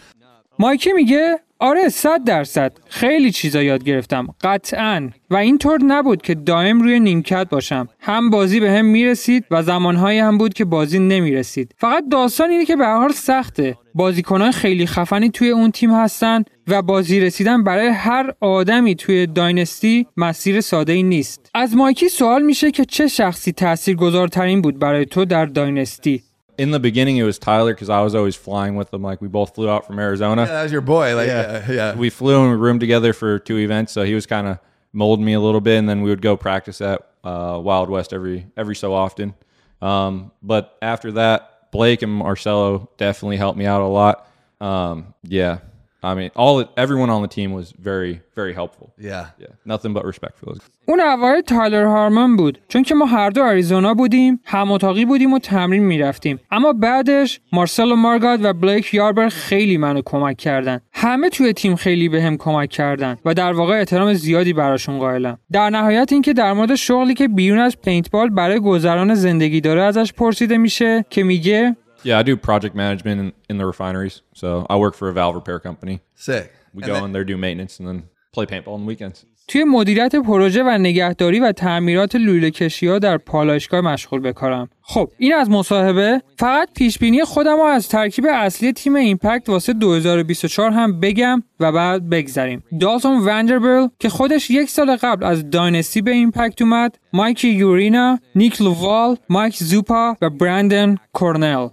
مایکی 0.61 0.93
میگه 0.93 1.39
آره 1.59 1.89
صد 1.89 2.23
درصد. 2.23 2.71
خیلی 2.87 3.31
چیزا 3.31 3.63
یاد 3.63 3.83
گرفتم. 3.83 4.27
قطعا. 4.41 5.09
و 5.29 5.35
اینطور 5.35 5.83
نبود 5.83 6.21
که 6.21 6.35
دائم 6.35 6.81
روی 6.81 6.99
نیمکت 6.99 7.47
باشم. 7.49 7.87
هم 7.99 8.29
بازی 8.29 8.59
به 8.59 8.71
هم 8.71 8.85
می‌رسید 8.85 9.45
و 9.51 9.63
زمانهایی 9.63 10.19
هم 10.19 10.37
بود 10.37 10.53
که 10.53 10.65
بازی 10.65 10.99
نمی‌رسید. 10.99 11.75
فقط 11.77 12.03
داستان 12.11 12.49
اینه 12.49 12.65
که 12.65 12.75
به 12.75 12.87
حال 12.87 13.11
سخته. 13.11 13.77
بازیکنان 13.95 14.51
خیلی 14.51 14.85
خفنی 14.85 15.29
توی 15.29 15.49
اون 15.49 15.71
تیم 15.71 15.91
هستن 15.93 16.43
و 16.67 16.81
بازی 16.81 17.19
رسیدن 17.19 17.63
برای 17.63 17.87
هر 17.87 18.33
آدمی 18.41 18.95
توی 18.95 19.27
داینستی 19.27 20.07
مسیر 20.17 20.61
ساده 20.61 20.93
ای 20.93 21.03
نیست. 21.03 21.51
از 21.55 21.75
مایکی 21.75 22.09
سوال 22.09 22.41
میشه 22.41 22.71
که 22.71 22.85
چه 22.85 23.07
شخصی 23.07 23.51
تاثیرگذارترین 23.51 24.61
بود 24.61 24.79
برای 24.79 25.05
تو 25.05 25.25
در 25.25 25.45
داینستی؟ 25.45 26.23
In 26.61 26.71
the 26.71 26.79
beginning, 26.79 27.17
it 27.17 27.23
was 27.23 27.39
Tyler 27.39 27.73
because 27.73 27.89
I 27.89 28.01
was 28.01 28.13
always 28.13 28.35
flying 28.35 28.75
with 28.75 28.93
him. 28.93 29.01
Like 29.01 29.21
we 29.21 29.27
both 29.27 29.55
flew 29.55 29.69
out 29.69 29.87
from 29.87 29.97
Arizona. 29.97 30.43
Yeah, 30.43 30.47
that 30.47 30.63
was 30.63 30.71
your 30.71 30.81
boy. 30.81 31.15
Like, 31.15 31.27
yeah, 31.27 31.71
yeah. 31.71 31.95
we 31.95 32.09
flew 32.09 32.41
and 32.41 32.51
we 32.51 32.57
roomed 32.57 32.79
together 32.79 33.13
for 33.13 33.39
two 33.39 33.57
events, 33.57 33.91
so 33.91 34.03
he 34.03 34.13
was 34.13 34.25
kind 34.25 34.47
of 34.47 34.59
molding 34.93 35.25
me 35.25 35.33
a 35.33 35.39
little 35.39 35.61
bit, 35.61 35.79
and 35.79 35.89
then 35.89 36.01
we 36.01 36.09
would 36.09 36.21
go 36.21 36.37
practice 36.37 36.81
at 36.81 37.01
uh, 37.23 37.59
Wild 37.63 37.89
West 37.89 38.13
every 38.13 38.47
every 38.55 38.75
so 38.75 38.93
often. 38.93 39.33
Um, 39.81 40.31
but 40.43 40.77
after 40.81 41.13
that, 41.13 41.71
Blake 41.71 42.01
and 42.03 42.11
Marcelo 42.11 42.89
definitely 42.97 43.37
helped 43.37 43.57
me 43.57 43.65
out 43.65 43.81
a 43.81 43.87
lot. 43.87 44.27
Um, 44.59 45.13
yeah, 45.23 45.59
I 46.03 46.15
mean, 46.15 46.31
all 46.35 46.65
everyone 46.77 47.11
on 47.11 47.21
the 47.21 47.27
team 47.27 47.51
was 47.53 47.73
very, 47.77 48.21
very 48.35 48.53
helpful. 48.53 48.91
Yeah. 48.97 49.27
Yeah, 49.37 49.53
nothing 49.65 49.93
but 49.93 50.03
respect 50.05 50.37
for 50.39 50.45
those. 50.47 50.61
اون 50.85 50.99
اوایل 50.99 51.41
تایلر 51.41 51.83
هارمن 51.85 52.35
بود 52.35 52.59
چون 52.67 52.83
که 52.83 52.95
ما 52.95 53.05
هر 53.05 53.29
دو 53.29 53.43
آریزونا 53.43 53.93
بودیم 53.93 54.39
هم 54.45 54.71
اتاقی 54.71 55.05
بودیم 55.05 55.33
و 55.33 55.39
تمرین 55.39 55.83
می‌رفتیم 55.83 56.39
اما 56.51 56.73
بعدش 56.73 57.39
مارسلو 57.51 57.95
مارگاد 57.95 58.45
و 58.45 58.53
بلیک 58.53 58.93
یاربر 58.93 59.29
خیلی 59.29 59.77
منو 59.77 60.01
کمک 60.05 60.37
کردن 60.37 60.81
همه 60.93 61.29
توی 61.29 61.53
تیم 61.53 61.75
خیلی 61.75 62.09
به 62.09 62.21
هم 62.21 62.37
کمک 62.37 62.69
کردن 62.69 63.17
و 63.25 63.33
در 63.33 63.53
واقع 63.53 63.77
احترام 63.77 64.13
زیادی 64.13 64.53
براشون 64.53 64.99
قائلم 64.99 65.37
در 65.51 65.69
نهایت 65.69 66.09
اینکه 66.11 66.33
در 66.33 66.53
مورد 66.53 66.75
شغلی 66.75 67.13
که 67.13 67.27
بیرون 67.27 67.59
از 67.59 67.81
پینتبال 67.81 68.29
برای 68.29 68.59
گذران 68.59 69.13
زندگی 69.13 69.61
داره 69.61 69.81
ازش 69.81 70.13
پرسیده 70.13 70.57
میشه 70.57 71.05
که 71.09 71.23
میگه 71.23 71.75
Yeah, 72.03 72.17
I 72.19 72.23
do 72.23 72.35
project 72.49 72.73
management 72.75 73.17
in, 73.23 73.27
in 73.51 73.55
the 73.61 73.65
refineries. 73.73 74.15
So 74.41 74.47
I 74.69 74.75
work 74.85 74.95
for 74.99 75.07
a 75.09 75.13
valve 75.13 75.35
repair 75.41 75.59
company. 75.59 75.95
Sick. 76.15 76.51
We 76.73 76.81
And 76.83 76.87
go 76.89 76.93
then- 76.95 77.05
in 77.05 77.11
there, 77.15 77.25
do 77.33 77.37
maintenance, 77.47 77.73
and 77.79 77.85
then 77.89 77.99
play 78.35 78.45
paintball 78.45 78.75
on 78.77 78.81
the 78.85 78.89
weekends. 78.93 79.25
توی 79.47 79.63
مدیریت 79.63 80.15
پروژه 80.15 80.63
و 80.63 80.69
نگهداری 80.69 81.39
و 81.39 81.51
تعمیرات 81.51 82.15
لوله 82.15 82.51
کشی 82.51 82.87
ها 82.87 82.99
در 82.99 83.17
پالایشگاه 83.17 83.81
مشغول 83.81 84.19
به 84.19 84.33
کارم. 84.33 84.69
خب 84.81 85.11
این 85.17 85.33
از 85.33 85.49
مصاحبه 85.49 86.21
فقط 86.37 86.69
پیش 86.75 86.97
بینی 86.99 87.23
خودم 87.23 87.55
رو 87.57 87.63
از 87.63 87.87
ترکیب 87.89 88.25
اصلی 88.33 88.73
تیم 88.73 88.95
Impact 88.95 89.49
واسه 89.49 89.73
2024 89.73 90.71
هم 90.71 90.99
بگم 90.99 91.43
و 91.59 91.71
بعد 91.71 92.09
بگذریم. 92.09 92.63
دالتون 92.79 93.25
وندربل 93.25 93.87
که 93.99 94.09
خودش 94.09 94.49
یک 94.49 94.69
سال 94.69 94.95
قبل 94.95 95.25
از 95.25 95.49
Dynasty 95.49 96.01
به 96.01 96.11
Impact 96.11 96.61
اومد، 96.61 96.97
مایک 97.13 97.43
یورینا، 97.45 98.19
نیک 98.35 98.61
لووال، 98.61 99.15
مایک 99.29 99.55
زوپا 99.57 100.17
و 100.21 100.29
برندن 100.29 100.97
کورنل. 101.13 101.67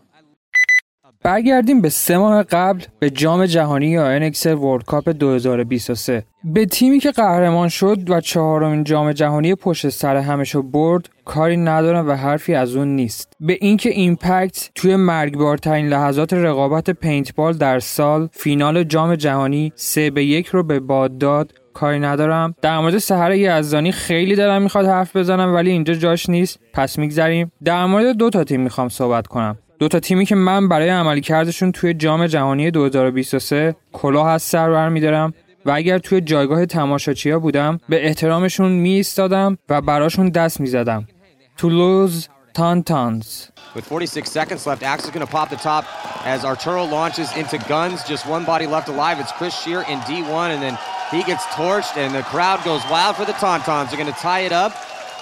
برگردیم 1.23 1.81
به 1.81 1.89
سه 1.89 2.19
ماه 2.19 2.43
قبل 2.43 2.85
به 2.99 3.11
جام 3.11 3.47
جهانی 3.47 3.87
یا 3.87 4.31
NXL 4.31 4.47
World 4.47 4.85
Cup 4.85 5.09
2023 5.09 6.25
به 6.45 6.67
تیمی 6.67 6.99
که 6.99 7.11
قهرمان 7.11 7.69
شد 7.69 8.11
و 8.11 8.21
چهارمین 8.21 8.85
جام 8.85 9.13
جهانی 9.13 9.55
پشت 9.55 9.89
سر 9.89 10.17
همشو 10.17 10.63
برد 10.63 11.09
کاری 11.25 11.57
ندارم 11.57 12.09
و 12.09 12.13
حرفی 12.13 12.55
از 12.55 12.77
اون 12.77 12.89
نیست. 12.89 13.33
به 13.41 13.59
اینکه 13.61 13.91
Impact 13.91 14.71
توی 14.75 14.97
مرگبارترین 14.97 15.89
لحظات 15.89 16.33
رقابت 16.33 16.91
پینتبال 16.91 17.53
در 17.53 17.79
سال 17.79 18.29
فینال 18.33 18.85
جام 18.85 19.15
جهانی 19.15 19.73
سه 19.75 20.11
به 20.11 20.25
یک 20.25 20.47
رو 20.47 20.63
به 20.63 20.81
باد 20.81 21.19
داد 21.19 21.53
کاری 21.75 21.99
ندارم. 21.99 22.55
در 22.63 22.79
مورد 22.79 22.99
سحر 22.99 23.33
یزدانی 23.33 23.93
خیلی 23.93 24.37
دلم 24.37 24.63
می‌خواد 24.63 24.87
حرف 24.87 25.17
بزنم 25.17 25.55
ولی 25.55 25.71
اینجا 25.71 25.95
جاش 25.95 26.29
نیست. 26.29 26.59
پس 26.75 26.99
میگذریم. 26.99 27.53
در 27.65 27.87
مورد 27.87 28.17
دو 28.17 28.31
تا 28.31 28.45
تیم 28.45 28.61
می‌خوام 28.61 28.89
صحبت 28.89 29.27
کنم. 29.27 29.59
دو 29.79 29.89
تا 29.89 30.01
تیمی 30.01 30.27
که 30.27 30.35
من 30.35 30.69
برای 30.69 30.89
عملکردشون 30.89 31.73
توی 31.73 31.95
جام 31.95 32.27
جهانی 32.27 32.71
2023 32.71 33.77
کلاه 33.93 34.29
از 34.29 34.43
سر 34.43 34.71
برمیدارم 34.71 35.35
و 35.67 35.71
اگر 35.71 35.99
توی 35.99 36.21
جایگاه 36.21 36.67
تماشاچیا 36.67 37.39
بودم 37.39 37.81
به 37.89 38.07
احترامشون 38.07 38.73
می 38.73 38.91
ایستادم 38.91 39.59
و 39.69 39.81
براشون 39.81 40.29
دست 40.29 40.61
می 40.61 40.67
زدم. 40.67 41.09
تولوز 41.57 42.29
تانتانز 42.55 43.45
With 43.77 43.89
46 43.89 44.27
seconds 44.27 44.67
left, 44.67 44.83
Axel's 44.83 45.11
going 45.11 45.27
to 45.27 45.31
pop 45.31 45.51
the 45.51 45.57
top 45.57 45.85
as 46.25 46.45
Arturo 46.45 46.85
launches 46.85 47.37
into 47.37 47.59
guns. 47.69 48.03
Just 48.03 48.27
one 48.27 48.45
body 48.45 48.67
left 48.67 48.89
alive. 48.89 49.21
It's 49.21 49.31
Chris 49.39 49.55
Shear 49.63 49.81
in 49.93 49.99
D1, 50.01 50.49
and 50.55 50.61
then 50.63 50.77
he 51.13 51.23
gets 51.23 51.45
torched, 51.59 51.97
and 51.97 52.15
the 52.15 52.23
crowd 52.23 52.65
goes 52.65 52.83
wild 52.91 53.15
for 53.17 53.27
the 53.31 53.37
Tauntauns. 53.45 53.87
They're 53.89 54.03
going 54.05 54.13
to 54.13 54.21
tie 54.31 54.41
it 54.49 54.55
up. 54.65 54.73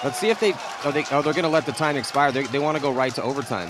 Let's 0.03 0.17
see 0.17 0.29
if 0.29 0.39
they. 0.39 0.53
Oh, 0.85 0.91
they, 0.95 1.03
oh 1.11 1.21
they're 1.21 1.37
going 1.39 1.49
to 1.51 1.55
let 1.57 1.65
the 1.65 1.77
time 1.83 1.95
expire. 1.97 2.31
They, 2.31 2.43
they 2.53 2.61
want 2.67 2.75
to 2.77 2.81
go 2.81 2.91
right 2.91 3.13
to 3.15 3.21
overtime. 3.21 3.69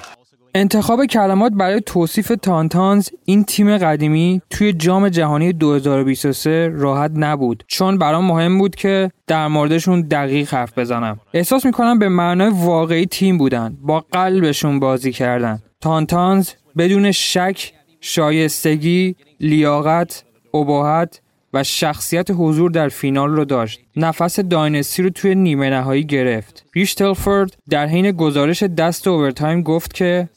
انتخاب 0.57 1.05
کلمات 1.05 1.51
برای 1.51 1.81
توصیف 1.85 2.31
تانتانز 2.41 3.09
این 3.25 3.43
تیم 3.43 3.77
قدیمی 3.77 4.41
توی 4.49 4.73
جام 4.73 5.09
جهانی 5.09 5.53
2023 5.53 6.69
راحت 6.73 7.11
نبود 7.15 7.63
چون 7.67 7.97
برام 7.97 8.25
مهم 8.25 8.57
بود 8.57 8.75
که 8.75 9.11
در 9.27 9.47
موردشون 9.47 10.01
دقیق 10.01 10.53
حرف 10.53 10.77
بزنم. 10.77 11.19
احساس 11.33 11.65
می‌کنم 11.65 11.99
به 11.99 12.09
معنای 12.09 12.51
واقعی 12.53 13.05
تیم 13.05 13.37
بودن 13.37 13.77
با 13.81 14.05
قلبشون 14.11 14.79
بازی 14.79 15.11
کردن. 15.11 15.59
تانتانز 15.81 16.49
بدون 16.77 17.11
شک 17.11 17.73
شایستگی 18.01 19.15
لیاقت 19.39 20.23
ابهت 20.53 21.21
و 21.53 21.63
شخصیت 21.63 22.27
حضور 22.31 22.71
در 22.71 22.89
فینال 22.89 23.29
رو 23.29 23.45
داشت. 23.45 23.79
نفس 23.95 24.39
داینستی 24.39 25.03
رو 25.03 25.09
توی 25.09 25.35
نیمه 25.35 25.69
نهایی 25.69 26.05
گرفت. 26.05 26.65
ریش 26.73 26.93
تلفورد 26.93 27.57
در 27.69 27.85
حین 27.87 28.11
گزارش 28.11 28.63
دست 28.63 29.07
اوورتایم 29.07 29.61
گفت 29.61 29.93
که 29.93 30.29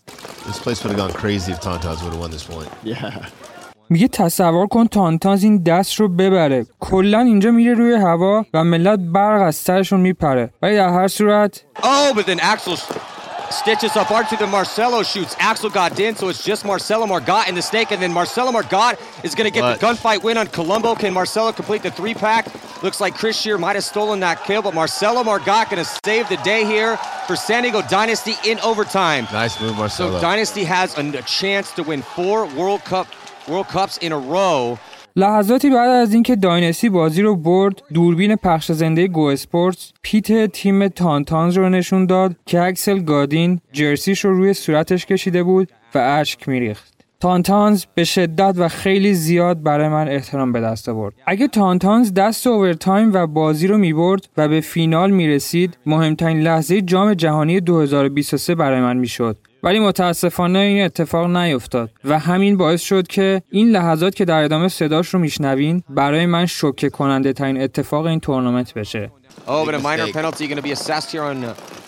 This 0.47 0.59
place 0.67 0.83
would 0.83 0.93
have 0.93 0.97
gone 0.97 1.13
crazy 1.13 1.53
if 1.53 1.61
Tauntauns 1.61 2.03
would 2.03 2.13
have 2.13 2.21
won 2.21 2.31
this 2.31 2.45
point. 2.45 2.69
میگه 3.93 4.09
تصور 4.09 4.67
کن 4.67 4.87
تانتانز 4.87 5.43
این 5.45 5.63
دست 5.63 5.95
رو 5.95 6.09
ببره 6.09 6.67
کلا 6.81 7.21
اینجا 7.21 7.51
میره 7.51 7.75
روی 7.75 7.93
هوا 7.95 8.45
و 8.55 8.65
ملت 8.65 8.99
برق 8.99 9.43
از 9.43 9.57
سرشون 9.57 10.01
میپره 10.01 10.51
ولی 10.63 10.77
در 10.77 10.89
هر 10.89 11.09
صورت 11.09 11.65
Oh, 11.77 12.15
but 12.17 12.23
then 12.27 12.39
Axel 12.39 12.79
stitches 13.51 13.97
up 13.97 14.09
R2 14.09 14.39
to 14.39 14.47
Marcelo 14.47 15.03
shoots. 15.03 15.37
Axel 15.39 15.71
got 15.71 15.99
in, 15.99 16.15
so 16.17 16.29
it's 16.29 16.45
just 16.45 16.65
Marcelo 16.65 17.07
Margot 17.07 17.43
in 17.49 17.55
the 17.55 17.63
snake, 17.63 17.91
and 17.91 18.01
then 18.01 18.13
Marcelo 18.13 18.53
Margot 18.53 18.93
is 19.25 19.35
going 19.35 19.51
to 19.51 19.55
get 19.55 19.63
the 19.79 19.85
gunfight 19.85 20.23
win 20.23 20.37
on 20.37 20.47
Colombo. 20.49 20.95
Can 20.95 21.13
Marcelo 21.13 21.53
complete 21.53 21.83
the 21.83 21.91
three 21.91 22.15
pack? 22.15 22.47
Looks 22.83 23.01
like 23.01 23.15
Chris 23.15 23.39
Shear 23.39 23.59
might 23.59 23.77
have 23.77 23.85
stolen 23.85 24.21
that 24.21 24.45
kill, 24.45 24.63
but 24.63 24.75
Marcelo 24.75 25.23
Margot 25.23 25.65
going 25.71 25.85
to 25.85 25.91
save 26.05 26.29
the 26.29 26.39
day 26.39 26.65
here 26.65 26.97
for 27.27 27.37
San 27.37 27.63
Diego 27.63 27.83
Dynasty 27.83 28.35
in 28.45 28.59
overtime. 28.61 29.27
Nice 29.33 29.61
move, 29.61 29.73
So 29.73 29.77
Marcelo. 29.79 30.21
Dynasty 30.21 30.65
has 30.65 30.97
a, 30.97 31.03
a 31.19 31.23
chance 31.23 31.73
to 31.73 31.83
win 31.83 32.03
four 32.03 32.47
World 32.55 32.85
Cup 32.85 33.07
World 33.49 33.69
Cups 33.69 33.99
in 33.99 34.13
a 34.13 34.19
row. 34.19 34.79
لحظاتی 35.17 35.71
بعد 35.71 35.91
از 35.91 36.15
اینکه 36.15 36.37
داینسی 36.37 36.89
بازی 36.89 37.23
رو 37.23 37.37
برد 37.37 37.83
دوربین 37.95 38.37
پخش 38.37 38.73
زنده 38.73 39.07
گو 39.07 39.25
اسپورتس 39.25 39.93
پیت 40.03 40.47
تیم 40.47 40.89
تانتانز 40.89 41.57
رو 41.57 41.69
نشون 41.69 42.07
داد 42.07 42.37
که 42.47 42.61
اکسل 42.61 42.99
گادین 42.99 43.61
جرسیش 43.73 44.25
رو 44.25 44.35
روی 44.35 44.55
صورتش 44.55 45.07
کشیده 45.07 45.43
بود 45.43 45.69
و 45.95 45.99
اشک 45.99 46.49
میریخت. 46.49 46.90
تانتانز 47.21 47.85
به 47.95 48.05
شدت 48.05 48.55
و 48.57 48.69
خیلی 48.69 49.15
زیاد 49.15 49.63
برای 49.63 49.89
من 49.89 50.09
احترام 50.09 50.53
به 50.53 50.61
دست 50.61 50.89
آورد. 50.89 51.15
اگه 51.27 51.49
تانتانز 51.49 52.15
دست 52.15 52.47
اوورتایم 52.47 53.13
و 53.13 53.27
بازی 53.27 53.67
رو 53.67 53.79
می‌برد 53.79 54.29
و 54.37 54.49
به 54.49 54.61
فینال 54.61 55.11
می‌رسید 55.11 55.79
مهمترین 55.87 56.41
لحظه 56.41 56.81
جام 56.81 57.15
جهانی 57.15 57.61
2023 57.61 58.55
برای 58.55 58.81
من 58.81 58.97
می‌شد. 58.97 59.37
ولی 59.63 59.81
متاسفانه 59.81 60.59
این 60.59 60.85
اتفاق 60.85 61.37
نیفتاد 61.37 61.91
و 62.05 62.19
همین 62.19 62.57
باعث 62.57 62.83
شد 62.83 63.07
که 63.07 63.43
این 63.51 63.69
لحظات 63.69 64.15
که 64.15 64.25
در 64.25 64.45
ادامه 64.45 64.69
صداش 64.69 65.09
رو 65.09 65.21
میشنوین 65.21 65.83
برای 65.89 66.27
من 66.27 66.47
شوکه 66.47 66.91
کننده 66.91 67.33
ترین 67.33 67.63
اتفاق 67.63 68.07
این 68.07 68.21
تورنمنت 68.21 68.75
بشه. 68.75 69.11
Oh, 69.47 69.51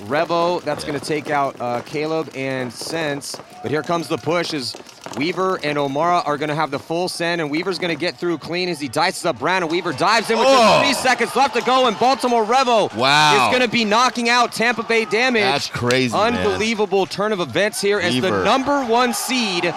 but 0.09 0.23
a 0.23 0.27
Big 0.27 0.29
minor 0.29 0.47
mistake. 0.47 0.57
penalty 0.57 0.63
going 0.63 0.63
to 0.63 0.63
be 0.63 0.63
assessed 0.63 0.63
here 0.63 0.63
on 0.63 0.63
Revo. 0.63 0.63
That's 0.63 0.85
going 0.85 0.99
to 0.99 1.05
take 1.05 1.31
out 1.31 1.61
uh, 1.61 1.81
Caleb 1.83 2.31
and 2.35 2.73
Sense. 2.73 3.37
But 3.63 3.71
here 3.71 3.83
comes 3.83 4.09
the 4.09 4.19
push 4.19 4.53
as 4.55 4.75
Weaver 5.17 5.57
and 5.63 5.77
Omara 5.79 6.27
are 6.27 6.39
going 6.39 6.49
to 6.49 6.55
have 6.55 6.71
the 6.71 6.79
full 6.79 7.09
send, 7.09 7.41
and 7.41 7.51
Weaver's 7.51 7.79
going 7.79 7.95
to 7.95 8.01
get 8.01 8.17
through 8.17 8.39
clean 8.39 8.69
as 8.69 8.81
he 8.81 8.89
dices 8.89 9.25
up 9.25 9.39
Brandon. 9.39 9.71
Weaver 9.71 9.93
dives 9.93 10.31
in 10.31 10.39
with 10.39 10.47
Oh. 10.49 10.53
just 10.57 10.85
three 10.85 10.95
seconds 10.95 11.37
left 11.37 11.55
to 11.55 11.63
go, 11.63 11.87
and 11.87 11.99
Baltimore 11.99 12.45
Revo 12.45 12.95
Wow. 12.97 13.35
is 13.49 13.51
going 13.57 13.63
to 13.63 13.69
be 13.73 13.85
knocking 13.85 14.29
out 14.29 14.53
Tampa 14.53 14.83
Bay 14.83 15.05
Damage. 15.05 15.43
That's 15.43 15.69
crazy, 15.69 16.15
man. 16.17 16.35
Unbelievable 16.35 17.07
turn 17.07 17.33
of 17.33 17.41
events 17.41 17.81
here 17.81 18.01
as 18.01 18.19
the 18.21 18.31
number 18.45 18.85
one 18.85 19.13
seed 19.13 19.73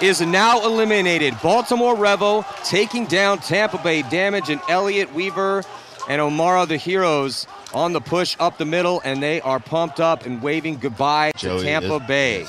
is 0.00 0.20
now 0.20 0.64
eliminated. 0.64 1.34
Baltimore 1.42 1.94
Revo 1.94 2.44
taking 2.64 3.06
down 3.06 3.38
Tampa 3.38 3.78
Bay 3.78 4.02
Damage 4.02 4.48
and 4.50 4.60
Elliott 4.68 5.12
Weaver 5.14 5.64
and 6.08 6.20
Omara 6.20 6.66
the 6.66 6.76
heroes 6.76 7.46
on 7.74 7.92
the 7.92 8.00
push 8.00 8.36
up 8.40 8.58
the 8.58 8.64
middle, 8.64 9.00
and 9.04 9.22
they 9.22 9.40
are 9.40 9.60
pumped 9.60 10.00
up 10.00 10.18
and 10.26 10.42
waving 10.42 10.76
goodbye 10.84 11.30
to 11.42 11.48
Tampa 11.62 11.98
Bay. 12.00 12.46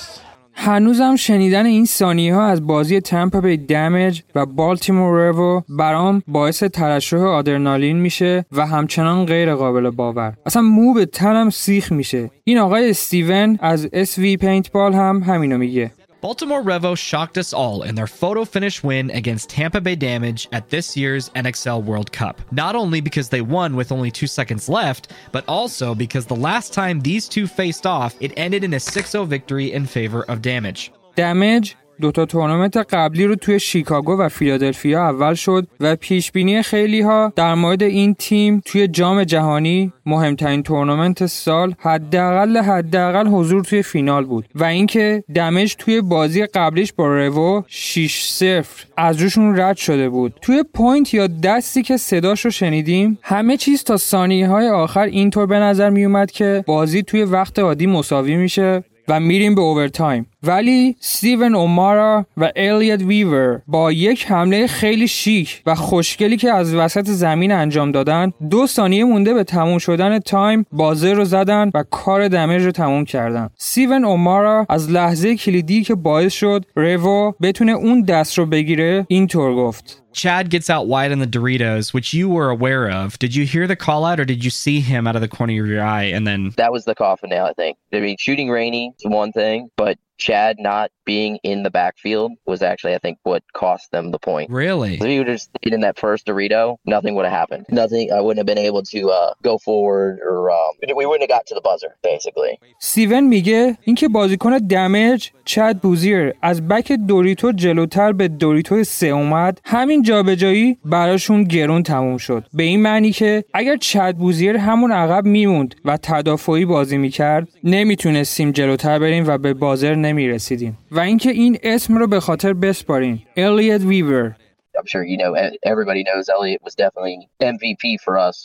هنوزم 0.55 1.15
شنیدن 1.15 1.65
این 1.65 1.85
ثانیه 1.85 2.35
ها 2.35 2.45
از 2.45 2.67
بازی 2.67 3.01
تمپا 3.01 3.41
بی 3.41 3.57
دمیج 3.57 4.21
و 4.35 4.45
بالتیمور 4.45 5.27
رو 5.27 5.63
برام 5.69 6.23
باعث 6.27 6.63
ترشح 6.63 7.17
آدرنالین 7.17 7.97
میشه 7.97 8.45
و 8.51 8.65
همچنان 8.65 9.25
غیر 9.25 9.55
قابل 9.55 9.89
باور. 9.89 10.33
اصلا 10.45 10.61
مو 10.61 10.93
به 10.93 11.05
تنم 11.05 11.49
سیخ 11.49 11.91
میشه. 11.91 12.31
این 12.43 12.57
آقای 12.57 12.89
استیون 12.89 13.59
از 13.61 13.87
SV 13.87 14.37
Paintball 14.41 14.75
هم 14.75 15.23
همینو 15.27 15.57
میگه. 15.57 15.91
Baltimore 16.23 16.63
Revo 16.63 16.97
shocked 16.97 17.37
us 17.37 17.51
all 17.51 17.83
in 17.83 17.95
their 17.95 18.07
photo 18.07 18.45
finish 18.45 18.81
win 18.81 19.11
against 19.11 19.49
Tampa 19.49 19.81
Bay 19.81 19.97
Damage 19.97 20.47
at 20.53 20.69
this 20.69 20.95
year's 20.95 21.27
NXL 21.31 21.83
World 21.83 22.13
Cup. 22.13 22.39
Not 22.49 22.77
only 22.77 23.01
because 23.01 23.27
they 23.27 23.41
won 23.41 23.75
with 23.75 23.91
only 23.91 24.09
two 24.09 24.27
seconds 24.27 24.69
left, 24.69 25.11
but 25.33 25.43
also 25.49 25.93
because 25.93 26.25
the 26.25 26.33
last 26.33 26.71
time 26.71 27.01
these 27.01 27.27
two 27.27 27.45
faced 27.45 27.85
off, 27.85 28.15
it 28.21 28.31
ended 28.37 28.63
in 28.63 28.73
a 28.73 28.79
6 28.79 29.09
0 29.09 29.25
victory 29.25 29.73
in 29.73 29.85
favor 29.85 30.23
of 30.29 30.41
Damage. 30.41 30.93
Damage 31.15 31.75
دوتا 32.01 32.25
تورنمنت 32.25 32.77
قبلی 32.77 33.25
رو 33.25 33.35
توی 33.35 33.59
شیکاگو 33.59 34.17
و 34.17 34.29
فیلادلفیا 34.29 35.03
اول 35.03 35.33
شد 35.33 35.67
و 35.79 35.95
پیش 35.95 36.31
بینی 36.31 36.61
خیلی 36.61 37.01
ها 37.01 37.33
در 37.35 37.55
مورد 37.55 37.83
این 37.83 38.13
تیم 38.13 38.61
توی 38.65 38.87
جام 38.87 39.23
جهانی 39.23 39.93
مهمترین 40.05 40.63
تورنمنت 40.63 41.25
سال 41.25 41.75
حداقل 41.79 42.57
حداقل 42.57 43.27
حضور 43.27 43.63
توی 43.63 43.83
فینال 43.83 44.25
بود 44.25 44.45
و 44.55 44.63
اینکه 44.63 45.23
Damage 45.35 45.75
توی 45.75 46.01
بازی 46.01 46.45
قبلیش 46.45 46.93
با 46.93 47.07
رو 47.07 47.63
6 47.67 48.29
0 48.29 48.65
از 48.97 49.21
روشون 49.21 49.59
رد 49.59 49.77
شده 49.77 50.09
بود. 50.09 50.33
توی 50.41 50.63
point 50.73 51.13
یا 51.13 51.27
دستی 51.27 51.83
که 51.83 51.97
صداش 51.97 52.45
رو 52.45 52.51
شنیدیم 52.51 53.19
همه 53.21 53.57
چیز 53.57 53.83
تا 53.83 53.97
ثانیه 53.97 54.47
های 54.47 54.69
آخر 54.69 55.05
اینطور 55.05 55.45
به 55.45 55.59
نظر 55.59 55.89
می 55.89 56.05
اومد 56.05 56.31
که 56.31 56.63
بازی 56.67 57.03
توی 57.03 57.23
وقت 57.23 57.59
عادی 57.59 57.85
مساوی 57.85 58.35
میشه 58.35 58.83
و 59.07 59.19
میریم 59.19 59.55
به 59.55 59.61
overtime 59.61 60.27
ولی 60.43 60.95
ستیون 60.99 61.55
اومارا 61.55 62.25
و 62.37 62.51
الیت 62.55 63.01
ویور 63.01 63.61
با 63.67 63.91
یک 63.91 64.25
حمله 64.25 64.67
خیلی 64.67 65.07
شیک 65.07 65.61
و 65.65 65.75
خوشگلی 65.75 66.37
که 66.37 66.51
از 66.51 66.75
وسط 66.75 67.05
زمین 67.05 67.51
انجام 67.51 67.91
دادن 67.91 68.31
دو 68.49 68.67
ثانیه 68.67 69.03
مونده 69.03 69.33
به 69.33 69.43
تموم 69.43 69.77
شدن 69.77 70.19
تایم 70.19 70.65
بازی 70.71 71.13
رو 71.13 71.25
زدن 71.25 71.71
و 71.73 71.83
کار 71.91 72.27
دمج 72.27 72.61
رو 72.61 72.71
تموم 72.71 73.05
کردن 73.05 73.49
ستیون 73.57 74.05
اومارا 74.05 74.65
از 74.69 74.91
لحظه 74.91 75.35
کلیدی 75.35 75.83
که 75.83 75.95
باعث 75.95 76.33
شد 76.33 76.65
ریوو 76.77 77.31
بتونه 77.41 77.71
اون 77.71 78.01
دست 78.01 78.37
رو 78.37 78.45
بگیره 78.45 79.05
اینطور 79.09 79.55
گفت 79.55 80.03
Chad 80.13 80.49
gets 80.49 80.69
out 80.69 80.85
wide 80.87 81.11
on 81.11 81.19
the 81.19 81.25
Doritos, 81.25 81.93
which 81.93 82.13
you 82.13 82.29
were 82.29 82.49
aware 82.49 82.89
of. 82.89 83.17
Did 83.17 83.35
you 83.35 83.45
hear 83.45 83.65
the 83.65 83.75
call 83.75 84.05
out 84.05 84.19
or 84.19 84.25
did 84.25 84.45
you 84.45 84.51
see 84.51 84.79
him 84.79 85.07
out 85.07 85.15
of 85.15 85.21
the 85.21 85.27
corner 85.27 85.61
of 85.63 85.67
your 85.67 85.81
eye 85.81 86.03
and 86.03 86.27
then 86.27 86.53
That 86.57 86.71
was 86.71 86.85
the 86.85 86.93
coffin 86.93 87.31
nail, 87.31 87.45
I 87.45 87.53
think. 87.53 87.77
I 87.91 87.99
mean, 87.99 88.17
shooting 88.19 88.49
rainy 88.49 88.93
is 88.99 89.05
one 89.09 89.31
thing, 89.31 89.69
but 89.75 89.97
Chad 90.17 90.57
not 90.59 90.91
being 91.05 91.37
in 91.43 91.63
the 91.63 91.71
backfield 91.71 92.31
was 92.45 92.61
actually, 92.61 92.95
I 92.95 92.99
think, 92.99 93.17
what 93.23 93.43
cost 93.53 93.91
them 93.91 94.11
the 94.11 94.19
point. 94.19 94.49
Really? 94.49 94.95
If 94.95 95.03
he 95.03 95.17
would 95.19 95.27
have 95.27 95.41
stayed 95.41 95.73
in 95.73 95.81
that 95.81 95.97
first 95.99 96.25
Dorito, 96.27 96.77
nothing 96.85 97.15
would 97.15 97.25
have 97.25 97.33
happened. 97.33 97.65
Nothing. 97.69 98.11
I 98.11 98.21
wouldn't 98.21 98.37
have 98.37 98.45
been 98.45 98.65
able 98.69 98.83
to 98.83 99.09
uh, 99.09 99.33
go 99.43 99.57
forward, 99.57 100.19
or 100.23 100.51
um, 100.51 100.71
we 100.95 101.05
wouldn't 101.05 101.25
have 101.27 101.35
got 101.37 101.45
to 101.47 101.55
the 101.55 101.61
buzzer, 101.61 101.91
basically. 102.03 102.59
سیون 102.79 103.23
میگه 103.23 103.77
اینکه 103.81 104.07
بازیکن 104.07 104.57
دمج 104.57 105.31
چد 105.45 105.77
بوزیر 105.77 106.33
از 106.41 106.67
بک 106.67 106.91
دوریتو 106.91 107.51
جلوتر 107.51 108.11
به 108.11 108.27
دوریتو 108.27 108.83
سه 108.83 109.07
اومد 109.07 109.59
همین 109.65 110.01
جابجایی 110.01 110.77
براشون 110.85 111.43
گرون 111.43 111.83
تموم 111.83 112.17
شد 112.17 112.45
به 112.53 112.63
این 112.63 112.81
معنی 112.81 113.11
که 113.11 113.43
اگر 113.53 113.77
چد 113.77 114.15
بوزیر 114.15 114.57
همون 114.57 114.91
عقب 114.91 115.25
میموند 115.25 115.75
و 115.85 115.97
تدافعی 115.97 116.65
بازی 116.65 116.97
می‌کرد 116.97 117.47
نمی‌تونستیم 117.63 118.51
جلوتر 118.51 118.99
بریم 118.99 119.27
و 119.27 119.37
به 119.37 119.53
بازر 119.53 119.95
نمی‌رسیدیم 120.13 120.77
و 120.91 120.99
اینکه 120.99 121.29
این 121.29 121.57
اسم 121.63 121.97
رو 121.97 122.07
به 122.07 122.19
خاطر 122.19 122.53
بسپارین 122.53 123.19
الیت 123.37 123.81
ویور 123.81 124.35
I'm 124.77 124.87
sure 124.93 125.03
you 125.11 125.17
know 125.23 125.31
everybody 125.71 126.03
knows 126.09 126.25
Elliott 126.35 126.61
was 126.67 126.75
definitely 126.83 127.17
MVP 127.53 127.83
for 128.05 128.13
us 128.27 128.37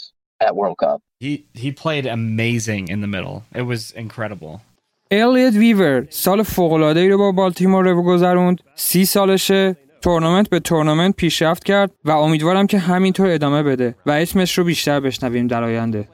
at 0.46 0.52
World 0.60 0.76
Cup. 0.84 0.98
he 1.24 1.32
he 1.62 1.68
played 1.84 2.06
amazing 2.18 2.82
in 2.94 2.98
the 3.04 3.10
middle. 3.16 3.36
It 3.60 3.66
was 3.72 3.82
incredible. 4.04 4.60
الیت 5.10 5.54
ویور 5.54 6.06
سال 6.10 6.42
فوق‌العاده‌ای 6.42 7.08
رو 7.08 7.18
با 7.18 7.32
بالتیمور 7.32 7.88
رو 7.88 8.02
گذروند 8.02 8.60
سی 8.74 9.04
سالشه 9.04 9.76
تورنمنت 10.02 10.50
به 10.50 10.60
تورنمنت 10.60 11.16
پیشرفت 11.16 11.64
کرد 11.64 11.90
و 12.04 12.10
امیدوارم 12.10 12.66
که 12.66 12.78
همینطور 12.78 13.30
ادامه 13.30 13.62
بده 13.62 13.94
و 14.06 14.10
اسمش 14.10 14.58
رو 14.58 14.64
بیشتر 14.64 15.00
بشنویم 15.00 15.46
در 15.46 15.64
آینده 15.64 16.08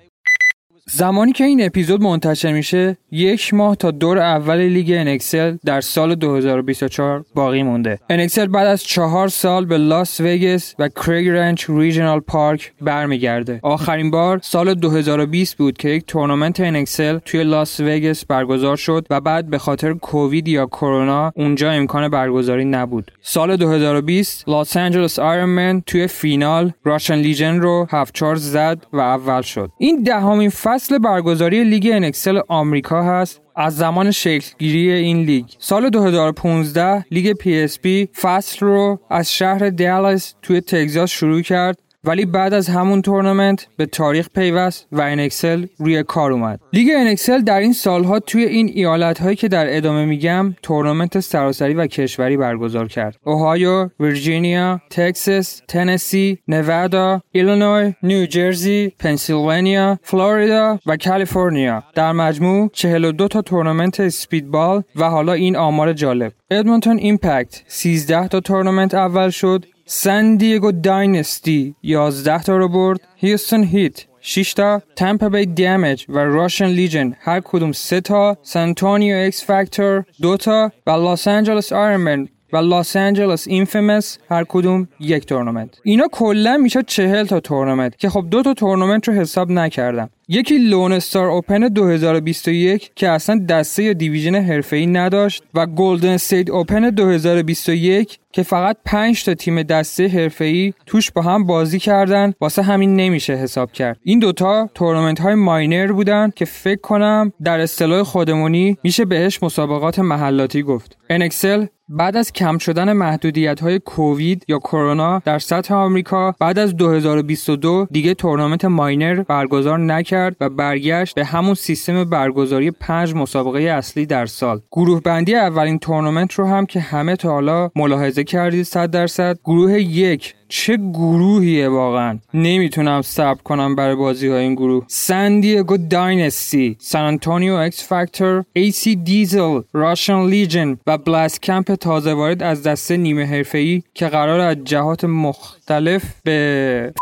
زمانی 0.87 1.33
که 1.33 1.45
این 1.45 1.65
اپیزود 1.65 2.03
منتشر 2.03 2.53
میشه 2.53 2.97
یک 3.11 3.55
ماه 3.55 3.77
تا 3.77 3.91
دور 3.91 4.19
اول 4.19 4.59
لیگ 4.59 4.91
NXL 4.91 5.57
در 5.65 5.81
سال 5.81 6.15
2024 6.15 7.25
باقی 7.35 7.63
مونده. 7.63 7.99
NXL 8.11 8.47
بعد 8.47 8.67
از 8.67 8.85
چهار 8.85 9.29
سال 9.29 9.65
به 9.65 9.79
لاس 9.79 10.21
وگاس 10.21 10.75
و 10.79 10.89
Craig 10.89 11.29
Ranch 11.29 11.71
Regional 11.71 12.21
Park 12.21 12.73
برمیگرده. 12.81 13.61
آخرین 13.63 14.11
بار 14.11 14.41
سال 14.43 14.75
2020 14.75 15.57
بود 15.57 15.77
که 15.77 15.89
یک 15.89 16.07
تورنمنت 16.07 16.61
NXL 16.61 17.19
توی 17.19 17.45
لاس 17.45 17.81
وگاس 17.81 18.25
برگزار 18.25 18.77
شد 18.77 19.07
و 19.11 19.21
بعد 19.21 19.51
به 19.51 19.59
خاطر 19.59 19.93
کووید 19.93 20.49
یا 20.49 20.67
کرونا 20.67 21.33
اونجا 21.37 21.71
امکان 21.71 22.09
برگزاری 22.09 22.65
نبود. 22.65 23.13
سال 23.23 23.57
2020 23.57 24.49
لاس 24.49 24.77
آنجلس 24.77 25.19
Ironmen 25.19 25.83
توی 25.87 26.07
فینال 26.07 26.73
Russian 26.85 27.15
Legion 27.15 27.61
رو 27.61 27.87
7 27.91 28.15
4 28.15 28.37
زد 28.37 28.87
و 28.93 29.01
اول 29.01 29.43
شد. 29.43 29.71
این 29.79 30.03
دهمین 30.03 30.51
فصل 30.75 30.99
برگزاری 30.99 31.65
لیگ 31.65 31.91
NXL 31.93 32.41
آمریکا 32.49 33.03
هست. 33.03 33.41
از 33.57 33.77
زمان 33.77 34.11
شکل‌گیری 34.11 34.93
این 34.93 35.23
لیگ. 35.23 35.45
سال 35.59 35.91
2015 35.91 37.05
لیگ 37.11 37.33
PSP 37.33 38.09
فصل 38.21 38.67
رو 38.67 39.01
از 39.11 39.33
شهر 39.33 39.71
دالاس 39.71 40.35
توی 40.43 40.61
تگزاس 40.61 41.11
شروع 41.11 41.43
کرد. 41.43 41.79
ولی 42.05 42.25
بعد 42.27 42.55
از 42.55 42.69
همون 42.69 43.03
تورنمنت 43.03 43.67
به 43.77 43.87
تاریخ 43.87 44.29
پیوست 44.35 44.87
و 44.93 45.01
NXL 45.01 45.67
روی 45.79 46.03
کار 46.03 46.33
اومد. 46.33 46.61
لیگ 46.73 46.91
NXL 46.97 47.41
در 47.41 47.61
این 47.61 47.73
سالها 47.73 48.21
توی 48.21 48.45
این 48.45 48.71
ایالت 48.75 49.21
هایی 49.21 49.37
که 49.37 49.49
در 49.49 49.77
ادامه 49.77 50.05
میگم 50.05 50.55
تورنمنت 50.63 51.21
سراسری 51.21 51.75
و 51.75 51.87
کشوری 51.87 52.37
برگزار 52.37 52.89
کرد. 52.89 53.17
اوهایو 53.25 53.89
ویرجینیا 54.01 54.81
تگزاس 54.91 55.63
تنسی 55.69 56.39
نوادا 56.49 57.23
ایلینوی 57.33 57.95
نیوجرسی 58.03 58.93
پنسیلوانیا 58.99 59.99
فلوریدا 60.03 60.79
و 60.87 60.97
کالیفرنیا. 60.97 61.83
در 61.95 62.13
مجموع 62.13 62.71
42 62.73 63.29
تا 63.29 63.43
تورنمنت 63.43 64.01
speedball 64.01 64.83
و 64.97 65.05
حالا 65.05 65.33
این 65.33 65.57
آمار 65.57 65.93
جالب. 65.93 66.33
Edmonton 66.51 66.99
Impact 66.99 67.63
13 67.67 68.29
تا 68.29 68.41
تورنمنت 68.41 68.95
اول 68.95 69.31
شد 69.31 69.65
San 69.87 70.37
Diego 70.37 70.73
Dynasty 70.73 71.75
11 71.83 72.43
تا 72.43 72.57
رو 72.57 72.69
برد 72.69 73.01
Houston 73.17 73.65
Heat 73.65 74.05
6 74.21 74.55
تا 74.55 74.83
Tampa 74.97 75.29
Bay 75.29 75.47
Damage 75.47 76.05
و 76.09 76.19
Russian 76.19 76.67
Legion 76.67 77.17
هر 77.21 77.41
کدوم 77.41 77.73
3 77.73 78.01
تا 78.01 78.37
San 78.43 79.17
Antonio 79.27 79.45
X-Factor 79.45 80.05
2 80.23 80.37
تا 80.37 80.73
و 80.87 80.91
Los 80.91 81.29
Angeles 81.29 81.73
Ironmen 81.73 82.29
و 82.53 82.57
Los 82.57 82.97
Angeles 82.97 83.49
Infamous 83.49 84.19
هر 84.31 84.45
کدوم 84.49 84.89
یک 85.01 85.27
تورنمنت. 85.27 85.81
اینا 85.83 86.09
کلا 86.13 86.57
میشه 86.57 86.83
چهل 86.83 87.27
تا 87.27 87.41
تورنمنت 87.41 87.97
که 87.97 88.09
خب 88.09 88.27
دو 88.31 88.43
تا 88.43 88.55
تورنمنت 88.55 89.09
رو 89.09 89.15
حساب 89.15 89.51
نکردم. 89.51 90.11
یکی 90.29 90.59
Lone 90.59 90.93
Star 90.93 91.29
Open 91.29 91.69
2021 91.69 92.91
که 92.95 93.09
اصلا 93.09 93.47
دسته 93.49 93.83
یا 93.83 93.93
division 93.93 94.35
حرفه‌ای 94.35 94.87
نداشت 94.87 95.43
و 95.55 95.67
Golden 95.67 96.09
State 96.09 96.51
Open 96.51 96.91
2021 96.91 98.19
که 98.33 98.43
فقط 98.43 98.77
5 98.85 99.25
تا 99.25 99.35
تیم 99.35 99.63
دسته 99.63 100.09
حرفه‌ای 100.09 100.73
توش 100.87 101.11
با 101.11 101.23
هم 101.23 101.47
بازی 101.47 101.79
کردن 101.79 102.33
واسه 102.41 102.63
همین 102.63 102.97
نمیشه 102.97 103.33
حساب 103.33 103.73
کرد. 103.73 103.99
این 104.03 104.19
دوتا 104.19 104.71
تورنمنت 104.75 105.21
های 105.21 105.35
minor 105.35 105.93
بودن 105.93 106.31
که 106.37 106.45
فکر 106.45 106.81
کنم 106.81 107.33
در 107.45 107.61
اصطلاح 107.61 108.03
خودمونی 108.03 108.79
میشه 108.83 109.05
بهش 109.05 109.43
مسابقات 109.43 109.99
محلاتی 109.99 110.63
گفت. 110.63 110.99
NXL 111.11 111.67
بعد 111.89 112.17
از 112.17 112.33
کم 112.33 112.59
شدن 112.59 112.93
محدودیت 112.93 113.61
های 113.61 113.79
کووید 113.79 114.45
یا 114.49 114.59
کرونا 114.59 115.23
در 115.25 115.39
سطح 115.39 115.75
آمریکا 115.75 116.35
بعد 116.41 116.59
از 116.59 116.77
2022 116.77 117.87
دیگه 117.91 118.15
تورنمنت 118.15 118.65
minor 118.65 119.23
برگزار 119.23 119.79
نکرد. 119.79 120.14
و 120.41 120.49
برگشت 120.49 121.15
به 121.15 121.25
همون 121.25 121.55
سیستم 121.55 122.05
برگزاری 122.05 122.71
پنج 122.71 123.15
مسابقه 123.15 123.61
اصلی 123.61 124.07
در 124.07 124.27
سال. 124.27 124.61
گروه 124.73 125.01
بندی 125.01 125.35
اولین 125.35 125.79
تورنمنت 125.79 126.33
رو 126.33 126.47
هم 126.47 126.67
که 126.67 126.81
همه 126.81 127.17
تا 127.17 127.31
حالا 127.31 127.71
ملاحظه 127.77 128.25
کردید 128.25 128.63
100 128.63 128.91
درصد. 128.91 129.39
گروه 129.45 129.81
یک 129.81 130.35
چه 130.49 130.77
گروهیه 130.77 131.69
واقعا؟ 131.69 132.19
نمی‌تونم 132.35 133.03
صبر 133.03 133.43
کنم 133.43 133.77
برای 133.77 133.95
بازی 133.95 134.29
های 134.29 134.43
این 134.43 134.55
گروه. 134.55 134.85
San 134.89 135.41
Diego 135.41 135.77
Dynasty 135.77 136.77
San 136.79 137.05
Antonio 137.05 137.53
X-Factor 137.55 138.45
AC 138.53 138.97
Diesel 138.97 139.61
Russian 139.73 140.27
Legion 140.27 140.79
و 140.87 140.99
Blast 140.99 141.43
Camp 141.43 141.75
تازه 141.75 142.15
وارد 142.15 142.43
از 142.43 142.63
دسته 142.63 142.97
نیمه 142.97 143.25
حرفه‌ای 143.25 143.83
که 143.95 144.09
قراره 144.09 144.41
از 144.41 144.57
جهات 144.65 145.05
مختلف 145.05 146.05
به 146.25 146.93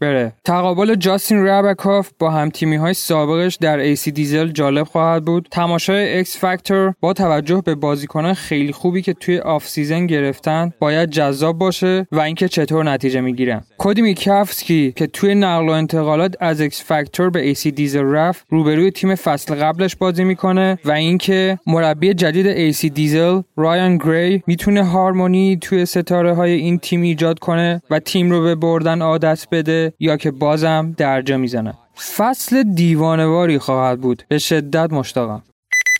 بره 0.00 0.32
تقابل 0.44 0.94
جاستین 0.94 1.44
رابکوف 1.44 2.10
با 2.18 2.30
همتیمی 2.30 2.76
های 2.76 2.94
سابقش 2.94 3.56
در 3.56 3.78
AC 3.78 4.10
Diesel 4.10 4.48
جالب 4.48 4.86
خواهد 4.86 5.24
بود. 5.24 5.48
تماشای 5.50 6.18
X-Factor 6.18 6.94
با 7.00 7.12
توجه 7.12 7.62
به 7.64 7.74
بازیکنان 7.74 8.34
خیلی 8.34 8.72
خوبی 8.72 9.02
که 9.02 9.12
توی 9.12 9.38
off 9.38 9.68
season 9.68 10.06
گرفتن 10.06 10.72
باید 10.78 11.10
جذاب 11.10 11.58
باشه 11.58 12.06
و 12.12 12.20
اینکه 12.20 12.48
چطور 12.48 12.84
نتیجه 12.84 13.20
می‌گیرن. 13.20 13.62
کودی 13.78 14.02
میکافسکی 14.02 14.92
که 14.96 15.06
توی 15.06 15.34
نقل 15.34 15.68
و 15.68 15.72
انتقالات 15.72 16.34
از 16.40 16.60
X-Factor 16.60 17.30
به 17.30 17.40
AC 17.40 17.70
Diesel 17.70 18.04
رفت 18.04 18.46
روبروی 18.48 18.90
تیم 18.90 19.14
فصل 19.14 19.54
قبلش 19.54 19.96
بازی 19.96 20.24
می‌کنه 20.24 20.78
و 20.84 20.92
اینکه 20.92 21.58
مربی 21.66 22.14
جدید 22.14 22.46
AC 22.46 22.90
Diesel 22.90 23.40
رایان 23.56 23.96
گری 23.98 24.42
می‌تونه 24.46 24.84
هارمونی 24.84 25.58
توی 25.60 25.86
ستاره 25.86 26.34
های 26.34 26.52
این 26.52 26.78
تیم 26.78 27.02
ایجاد 27.02 27.38
کنه 27.38 27.82
و 27.90 27.98
تیم 27.98 28.30
رو 28.30 28.42
به 28.42 28.54
بردن 28.54 29.02
عادت 29.02 29.46
بده. 29.52 29.79
یا 29.98 30.16
که 30.16 30.30
بازم 30.30 30.94
درجا 30.96 31.36
می‌زنه. 31.36 31.74
فصل 32.16 32.62
دیوانه‌واری 32.62 33.58
خواهد 33.58 34.00
بود. 34.00 34.22
به 34.28 34.38
شدت 34.38 34.92
مشتاقم. 34.92 35.42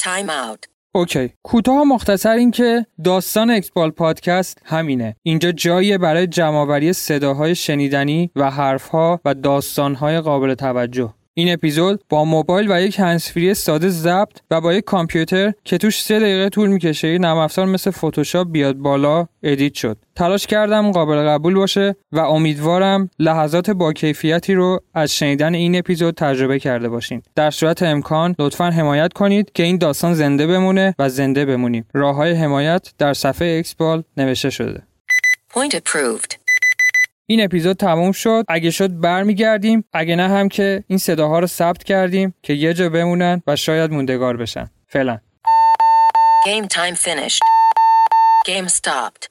Time 0.02 0.28
out. 0.28 0.66
Okay. 0.94 1.32
کوتاه 1.42 1.80
و 1.80 1.84
مختصر 1.84 2.32
این 2.32 2.50
که 2.50 2.86
داستان 3.04 3.50
XBall 3.50 3.90
پادکست 3.90 4.62
همینه. 4.64 5.16
اینجا 5.22 5.52
جاییه 5.52 5.98
برای 5.98 6.26
جمعآوری 6.26 6.92
صداهای 6.92 7.54
شنیدنی 7.54 8.30
و 8.36 8.50
حرفها 8.50 9.20
و 9.24 9.34
داستانهای 9.34 10.20
قابل 10.20 10.54
توجه. 10.54 11.14
این 11.34 11.52
اپیزود 11.52 12.04
با 12.08 12.24
موبایل 12.24 12.72
و 12.72 12.82
یک 12.82 12.98
هنسفری 12.98 13.54
ساده 13.54 13.88
ضبط 13.88 14.38
و 14.50 14.60
با 14.60 14.74
یک 14.74 14.84
کامپیوتر 14.84 15.52
که 15.64 15.78
توش 15.78 16.02
سه 16.02 16.20
دقیقه 16.20 16.48
طول 16.48 16.68
می‌کشه 16.68 17.08
یه 17.08 17.18
نرم 17.18 17.36
افزار 17.36 17.66
مثل 17.66 17.90
فتوشاپ 17.90 18.50
بیاد 18.50 18.76
بالا 18.76 19.26
edit 19.42 19.74
شد. 19.74 19.98
تلاش 20.16 20.46
کردم 20.46 20.92
قابل 20.92 21.28
قبول 21.28 21.54
باشه 21.54 21.96
و 22.12 22.18
امیدوارم 22.18 23.10
لحظات 23.18 23.70
با 23.70 23.92
کیفیتی 23.92 24.54
رو 24.54 24.80
از 24.94 25.16
شنیدن 25.16 25.54
این 25.54 25.78
اپیزود 25.78 26.14
تجربه 26.14 26.58
کرده 26.58 26.88
باشین. 26.88 27.22
در 27.34 27.50
صورت 27.50 27.82
امکان 27.82 28.34
لطفا 28.38 28.70
حمایت 28.70 29.12
کنید 29.12 29.52
که 29.52 29.62
این 29.62 29.78
داستان 29.78 30.14
زنده 30.14 30.46
بمونه 30.46 30.94
و 30.98 31.08
زنده 31.08 31.44
بمونیم. 31.44 31.86
راه 31.94 32.16
های 32.16 32.32
حمایت 32.32 32.92
در 32.98 33.14
صفحه 33.14 33.58
XBall 33.58 34.02
نوشته 34.16 34.50
شده. 34.50 34.82
Point 35.54 35.74
approved. 35.74 36.39
این 37.30 37.44
اپیزود 37.44 37.76
تموم 37.76 38.12
شد 38.12 38.44
اگه 38.48 38.70
شد 38.70 39.00
برمیگردیم 39.00 39.84
اگه 39.92 40.16
نه 40.16 40.28
هم 40.28 40.48
که 40.48 40.84
این 40.86 40.98
صداها 40.98 41.38
رو 41.38 41.46
ثبت 41.46 41.84
کردیم 41.84 42.34
که 42.42 42.52
یه 42.52 42.74
جا 42.74 42.88
بمونن 42.88 43.42
و 43.46 43.56
شاید 43.56 43.90
موندگار 43.90 44.36
بشن 44.36 44.70
فعلا 44.86 45.18
Game 46.46 46.66
time 46.68 46.96
finished. 46.96 47.42
Game 48.48 48.68
stopped. 48.68 49.30